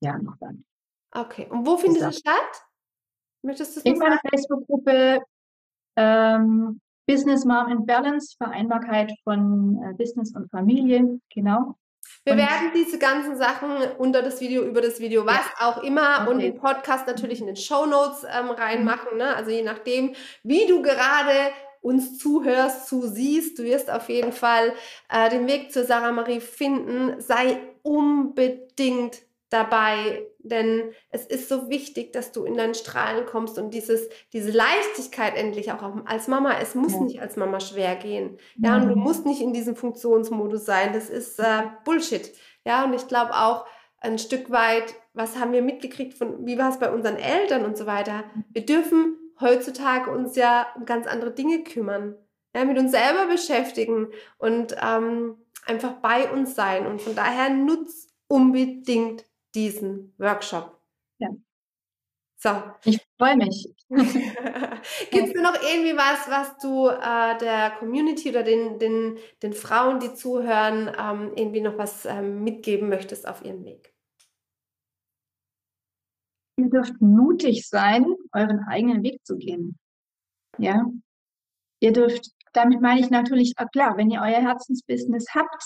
ja 0.00 0.18
noch 0.18 0.36
dann. 0.38 0.64
Okay, 1.12 1.46
und 1.50 1.66
wo 1.66 1.78
findet 1.78 2.02
es 2.02 2.18
statt? 2.18 2.62
Möchtest 3.42 3.76
du 3.76 3.80
In 3.88 3.98
meiner 3.98 4.20
Facebook-Gruppe 4.30 5.20
ähm, 5.96 6.80
Business 7.06 7.44
Mom 7.44 7.66
and 7.66 7.86
Balance, 7.86 8.36
Vereinbarkeit 8.36 9.12
von 9.24 9.82
äh, 9.82 9.94
Business 9.94 10.34
und 10.34 10.50
Familie, 10.50 11.20
genau. 11.34 11.76
Wir 12.24 12.34
und 12.34 12.38
werden 12.38 12.70
diese 12.74 12.98
ganzen 12.98 13.36
Sachen 13.36 13.70
unter 13.98 14.22
das 14.22 14.40
Video, 14.40 14.62
über 14.62 14.80
das 14.80 15.00
Video, 15.00 15.26
was 15.26 15.40
ja. 15.58 15.68
auch 15.68 15.82
immer 15.82 16.20
okay. 16.22 16.30
und 16.30 16.38
den 16.38 16.54
Podcast 16.54 17.06
natürlich 17.06 17.40
in 17.40 17.46
den 17.46 17.56
Show 17.56 17.84
Notes 17.86 18.24
ähm, 18.24 18.50
reinmachen. 18.50 19.18
Ne? 19.18 19.34
Also 19.34 19.50
je 19.50 19.62
nachdem, 19.62 20.14
wie 20.44 20.66
du 20.66 20.82
gerade 20.82 21.52
uns 21.80 22.18
zuhörst, 22.18 22.86
zusiehst, 22.86 23.58
du 23.58 23.64
wirst 23.64 23.90
auf 23.90 24.08
jeden 24.08 24.32
Fall 24.32 24.72
äh, 25.08 25.30
den 25.30 25.48
Weg 25.48 25.72
zur 25.72 25.84
Sarah 25.84 26.12
Marie 26.12 26.40
finden. 26.40 27.20
Sei 27.20 27.58
unbedingt 27.82 29.22
dabei, 29.52 30.26
denn 30.38 30.92
es 31.10 31.26
ist 31.26 31.48
so 31.48 31.68
wichtig, 31.68 32.12
dass 32.12 32.32
du 32.32 32.44
in 32.44 32.56
deinen 32.56 32.74
Strahlen 32.74 33.26
kommst 33.26 33.58
und 33.58 33.72
dieses, 33.74 34.08
diese 34.32 34.50
Leichtigkeit 34.50 35.36
endlich 35.36 35.72
auch 35.72 35.82
als 36.04 36.28
Mama, 36.28 36.58
es 36.60 36.74
muss 36.74 36.92
ja. 36.92 37.00
nicht 37.00 37.20
als 37.20 37.36
Mama 37.36 37.60
schwer 37.60 37.96
gehen. 37.96 38.38
Ja, 38.56 38.76
und 38.76 38.88
du 38.88 38.96
musst 38.96 39.26
nicht 39.26 39.40
in 39.40 39.52
diesem 39.52 39.76
Funktionsmodus 39.76 40.64
sein. 40.64 40.92
Das 40.92 41.10
ist 41.10 41.38
äh, 41.38 41.62
Bullshit. 41.84 42.32
Ja, 42.64 42.84
und 42.84 42.94
ich 42.94 43.06
glaube 43.08 43.34
auch 43.34 43.66
ein 44.00 44.18
Stück 44.18 44.50
weit, 44.50 44.94
was 45.14 45.38
haben 45.38 45.52
wir 45.52 45.62
mitgekriegt 45.62 46.14
von, 46.14 46.46
wie 46.46 46.58
war 46.58 46.70
es 46.70 46.78
bei 46.78 46.90
unseren 46.90 47.16
Eltern 47.16 47.64
und 47.64 47.76
so 47.76 47.86
weiter. 47.86 48.24
Wir 48.50 48.64
dürfen 48.64 49.16
heutzutage 49.40 50.10
uns 50.10 50.36
ja 50.36 50.66
um 50.76 50.84
ganz 50.84 51.06
andere 51.06 51.32
Dinge 51.32 51.62
kümmern. 51.62 52.16
Ja, 52.54 52.64
mit 52.66 52.78
uns 52.78 52.90
selber 52.90 53.28
beschäftigen 53.28 54.08
und 54.36 54.76
ähm, 54.82 55.36
einfach 55.64 55.94
bei 56.02 56.30
uns 56.30 56.54
sein. 56.54 56.86
Und 56.86 57.00
von 57.00 57.14
daher 57.14 57.48
nutz 57.48 58.08
unbedingt 58.28 59.24
diesen 59.54 60.14
Workshop. 60.18 60.80
Ja. 61.18 61.28
So. 62.42 62.50
Ich 62.84 63.00
freue 63.18 63.36
mich. 63.36 63.72
Gibt 63.88 65.28
es 65.28 65.40
noch 65.40 65.54
irgendwie 65.62 65.96
was, 65.96 66.28
was 66.28 66.58
du 66.58 66.88
äh, 66.88 67.38
der 67.38 67.70
Community 67.78 68.30
oder 68.30 68.42
den, 68.42 68.80
den, 68.80 69.18
den 69.42 69.52
Frauen, 69.52 70.00
die 70.00 70.12
zuhören, 70.14 70.90
ähm, 70.98 71.32
irgendwie 71.36 71.60
noch 71.60 71.78
was 71.78 72.04
ähm, 72.04 72.42
mitgeben 72.42 72.88
möchtest 72.88 73.28
auf 73.28 73.44
ihrem 73.44 73.64
Weg? 73.64 73.94
Ihr 76.56 76.68
dürft 76.68 77.00
mutig 77.00 77.68
sein, 77.68 78.06
euren 78.32 78.60
eigenen 78.68 79.04
Weg 79.04 79.24
zu 79.24 79.36
gehen. 79.36 79.78
Ja. 80.58 80.84
Ihr 81.80 81.92
dürft, 81.92 82.30
damit 82.52 82.80
meine 82.80 83.00
ich 83.00 83.10
natürlich, 83.10 83.54
ah, 83.56 83.66
klar, 83.66 83.96
wenn 83.96 84.10
ihr 84.10 84.20
euer 84.20 84.40
Herzensbusiness 84.40 85.26
habt, 85.34 85.64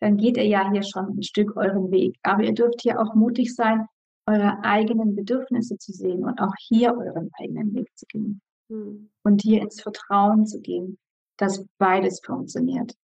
dann 0.00 0.16
geht 0.16 0.36
ihr 0.36 0.46
ja 0.46 0.70
hier 0.70 0.82
schon 0.82 1.18
ein 1.18 1.22
Stück 1.22 1.56
euren 1.56 1.90
Weg. 1.90 2.16
Aber 2.22 2.42
ihr 2.42 2.54
dürft 2.54 2.82
hier 2.82 3.00
auch 3.00 3.14
mutig 3.14 3.54
sein, 3.54 3.86
eure 4.26 4.62
eigenen 4.62 5.14
Bedürfnisse 5.14 5.76
zu 5.78 5.92
sehen 5.92 6.24
und 6.24 6.40
auch 6.40 6.54
hier 6.58 6.94
euren 6.96 7.30
eigenen 7.38 7.74
Weg 7.74 7.90
zu 7.96 8.06
gehen. 8.06 8.40
Mhm. 8.68 9.10
Und 9.22 9.42
hier 9.42 9.60
ins 9.62 9.80
Vertrauen 9.80 10.46
zu 10.46 10.60
gehen, 10.60 10.98
dass 11.36 11.66
beides 11.78 12.20
funktioniert. 12.24 12.94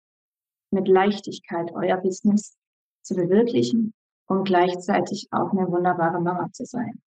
Mit 0.70 0.88
Leichtigkeit 0.88 1.70
euer 1.74 1.98
Business 1.98 2.56
zu 3.02 3.14
verwirklichen 3.14 3.92
und 4.26 4.44
gleichzeitig 4.44 5.28
auch 5.30 5.52
eine 5.52 5.70
wunderbare 5.70 6.20
Mama 6.20 6.50
zu 6.52 6.64
sein. 6.64 7.00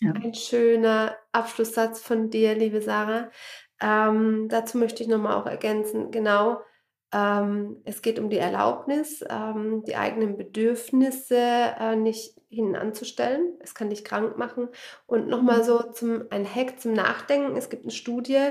Ja. 0.00 0.12
Ein 0.12 0.34
schöner 0.34 1.16
Abschlusssatz 1.32 2.02
von 2.02 2.28
dir, 2.30 2.54
liebe 2.54 2.82
Sarah. 2.82 3.30
Ähm, 3.80 4.48
dazu 4.48 4.78
möchte 4.78 5.02
ich 5.02 5.08
nochmal 5.08 5.34
auch 5.34 5.46
ergänzen, 5.46 6.10
genau, 6.10 6.60
ähm, 7.12 7.76
es 7.84 8.02
geht 8.02 8.18
um 8.18 8.30
die 8.30 8.38
Erlaubnis, 8.38 9.24
ähm, 9.28 9.84
die 9.86 9.96
eigenen 9.96 10.36
Bedürfnisse 10.36 11.36
äh, 11.38 11.96
nicht 11.96 12.34
hinten 12.48 12.76
anzustellen. 12.76 13.54
Es 13.60 13.74
kann 13.74 13.90
dich 13.90 14.04
krank 14.04 14.36
machen. 14.36 14.68
Und 15.06 15.28
nochmal 15.28 15.62
so 15.62 15.82
zum, 15.92 16.24
ein 16.30 16.46
Hack 16.46 16.80
zum 16.80 16.92
Nachdenken. 16.92 17.56
Es 17.56 17.70
gibt 17.70 17.84
eine 17.84 17.92
Studie, 17.92 18.50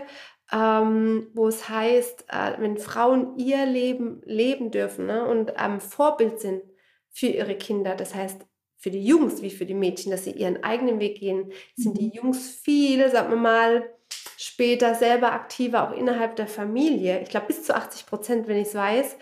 ähm, 0.51 1.27
wo 1.33 1.47
es 1.47 1.67
heißt, 1.67 2.25
äh, 2.29 2.53
wenn 2.59 2.77
Frauen 2.77 3.37
ihr 3.37 3.65
Leben 3.65 4.21
leben 4.25 4.71
dürfen 4.71 5.07
ne, 5.07 5.25
und 5.25 5.53
ähm, 5.57 5.81
Vorbild 5.81 6.39
sind 6.39 6.61
für 7.11 7.27
ihre 7.27 7.55
Kinder, 7.55 7.95
das 7.95 8.13
heißt 8.13 8.45
für 8.77 8.91
die 8.91 9.03
Jungs 9.03 9.41
wie 9.41 9.49
für 9.49 9.65
die 9.65 9.73
Mädchen, 9.73 10.11
dass 10.11 10.25
sie 10.25 10.31
ihren 10.31 10.63
eigenen 10.63 10.99
Weg 10.99 11.19
gehen, 11.19 11.51
sind 11.75 11.97
die 11.97 12.07
mhm. 12.07 12.11
Jungs 12.13 12.49
viel, 12.49 13.09
sagen 13.09 13.31
wir 13.31 13.37
mal, 13.37 13.89
später 14.37 14.95
selber 14.95 15.31
aktiver, 15.31 15.87
auch 15.87 15.93
innerhalb 15.93 16.35
der 16.35 16.47
Familie. 16.47 17.21
Ich 17.21 17.29
glaube 17.29 17.47
bis 17.47 17.63
zu 17.63 17.75
80 17.75 18.05
Prozent, 18.05 18.47
wenn 18.47 18.57
ich 18.57 18.69
es 18.69 18.75
weiß. 18.75 19.17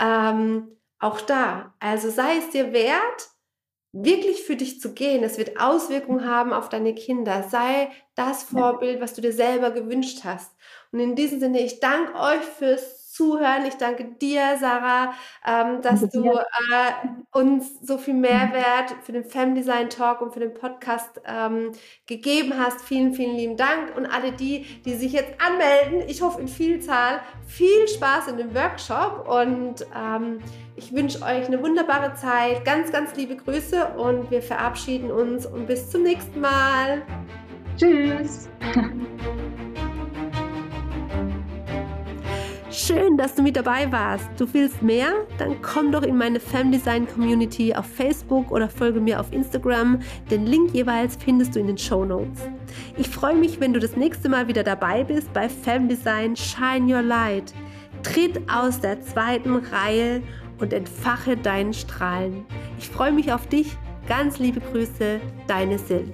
Ähm, 0.00 0.76
auch 0.98 1.20
da. 1.20 1.74
Also 1.78 2.10
sei 2.10 2.38
es 2.38 2.50
dir 2.50 2.72
wert, 2.72 3.30
wirklich 3.92 4.42
für 4.42 4.56
dich 4.56 4.80
zu 4.80 4.92
gehen. 4.92 5.24
Es 5.24 5.38
wird 5.38 5.58
Auswirkungen 5.60 6.28
haben 6.28 6.52
auf 6.52 6.68
deine 6.68 6.94
Kinder. 6.94 7.44
Sei 7.48 7.90
das 8.14 8.42
Vorbild, 8.44 9.00
was 9.00 9.14
du 9.14 9.20
dir 9.20 9.32
selber 9.32 9.70
gewünscht 9.70 10.20
hast. 10.24 10.54
Und 10.92 11.00
in 11.00 11.16
diesem 11.16 11.40
Sinne, 11.40 11.60
ich 11.60 11.80
danke 11.80 12.14
euch 12.14 12.42
fürs 12.42 12.95
Zuhören. 13.16 13.64
Ich 13.66 13.76
danke 13.76 14.04
dir, 14.04 14.58
Sarah, 14.60 15.14
ähm, 15.46 15.80
dass 15.80 16.06
du 16.10 16.32
äh, 16.32 16.42
uns 17.32 17.80
so 17.80 17.96
viel 17.96 18.12
Mehrwert 18.12 18.94
für 19.02 19.12
den 19.12 19.24
Femdesign 19.24 19.88
Talk 19.88 20.20
und 20.20 20.34
für 20.34 20.40
den 20.40 20.52
Podcast 20.52 21.22
ähm, 21.24 21.72
gegeben 22.06 22.52
hast. 22.58 22.82
Vielen, 22.82 23.14
vielen 23.14 23.34
lieben 23.36 23.56
Dank. 23.56 23.96
Und 23.96 24.04
alle 24.04 24.32
die, 24.32 24.66
die 24.84 24.94
sich 24.94 25.12
jetzt 25.12 25.32
anmelden, 25.40 26.06
ich 26.08 26.20
hoffe 26.20 26.42
in 26.42 26.48
Vielzahl, 26.48 27.20
viel 27.46 27.88
Spaß 27.88 28.28
in 28.28 28.36
dem 28.36 28.54
Workshop 28.54 29.26
und 29.26 29.86
ähm, 29.96 30.40
ich 30.76 30.92
wünsche 30.92 31.22
euch 31.22 31.46
eine 31.46 31.62
wunderbare 31.62 32.14
Zeit. 32.14 32.66
Ganz, 32.66 32.92
ganz 32.92 33.16
liebe 33.16 33.36
Grüße 33.36 33.94
und 33.96 34.30
wir 34.30 34.42
verabschieden 34.42 35.10
uns 35.10 35.46
und 35.46 35.66
bis 35.66 35.90
zum 35.90 36.02
nächsten 36.02 36.38
Mal. 36.38 37.02
Tschüss. 37.78 38.50
Schön, 42.78 43.16
dass 43.16 43.34
du 43.34 43.42
mit 43.42 43.56
dabei 43.56 43.90
warst. 43.90 44.28
Du 44.36 44.52
willst 44.52 44.82
mehr? 44.82 45.08
Dann 45.38 45.62
komm 45.62 45.92
doch 45.92 46.02
in 46.02 46.18
meine 46.18 46.38
Femdesign 46.38 47.08
Community 47.08 47.74
auf 47.74 47.86
Facebook 47.86 48.50
oder 48.50 48.68
folge 48.68 49.00
mir 49.00 49.18
auf 49.18 49.32
Instagram. 49.32 50.00
Den 50.30 50.44
Link 50.44 50.74
jeweils 50.74 51.16
findest 51.16 51.56
du 51.56 51.60
in 51.60 51.68
den 51.68 51.78
Show 51.78 52.04
Notes. 52.04 52.42
Ich 52.98 53.08
freue 53.08 53.34
mich, 53.34 53.60
wenn 53.60 53.72
du 53.72 53.80
das 53.80 53.96
nächste 53.96 54.28
Mal 54.28 54.46
wieder 54.46 54.62
dabei 54.62 55.04
bist 55.04 55.32
bei 55.32 55.48
Femdesign 55.48 56.36
Shine 56.36 56.94
Your 56.94 57.00
Light. 57.00 57.54
Tritt 58.02 58.42
aus 58.46 58.78
der 58.78 59.00
zweiten 59.00 59.56
Reihe 59.56 60.20
und 60.58 60.74
entfache 60.74 61.34
deinen 61.34 61.72
Strahlen. 61.72 62.44
Ich 62.78 62.90
freue 62.90 63.12
mich 63.12 63.32
auf 63.32 63.46
dich. 63.46 63.74
Ganz 64.06 64.38
liebe 64.38 64.60
Grüße, 64.60 65.18
deine 65.46 65.78
Sil. 65.80 66.12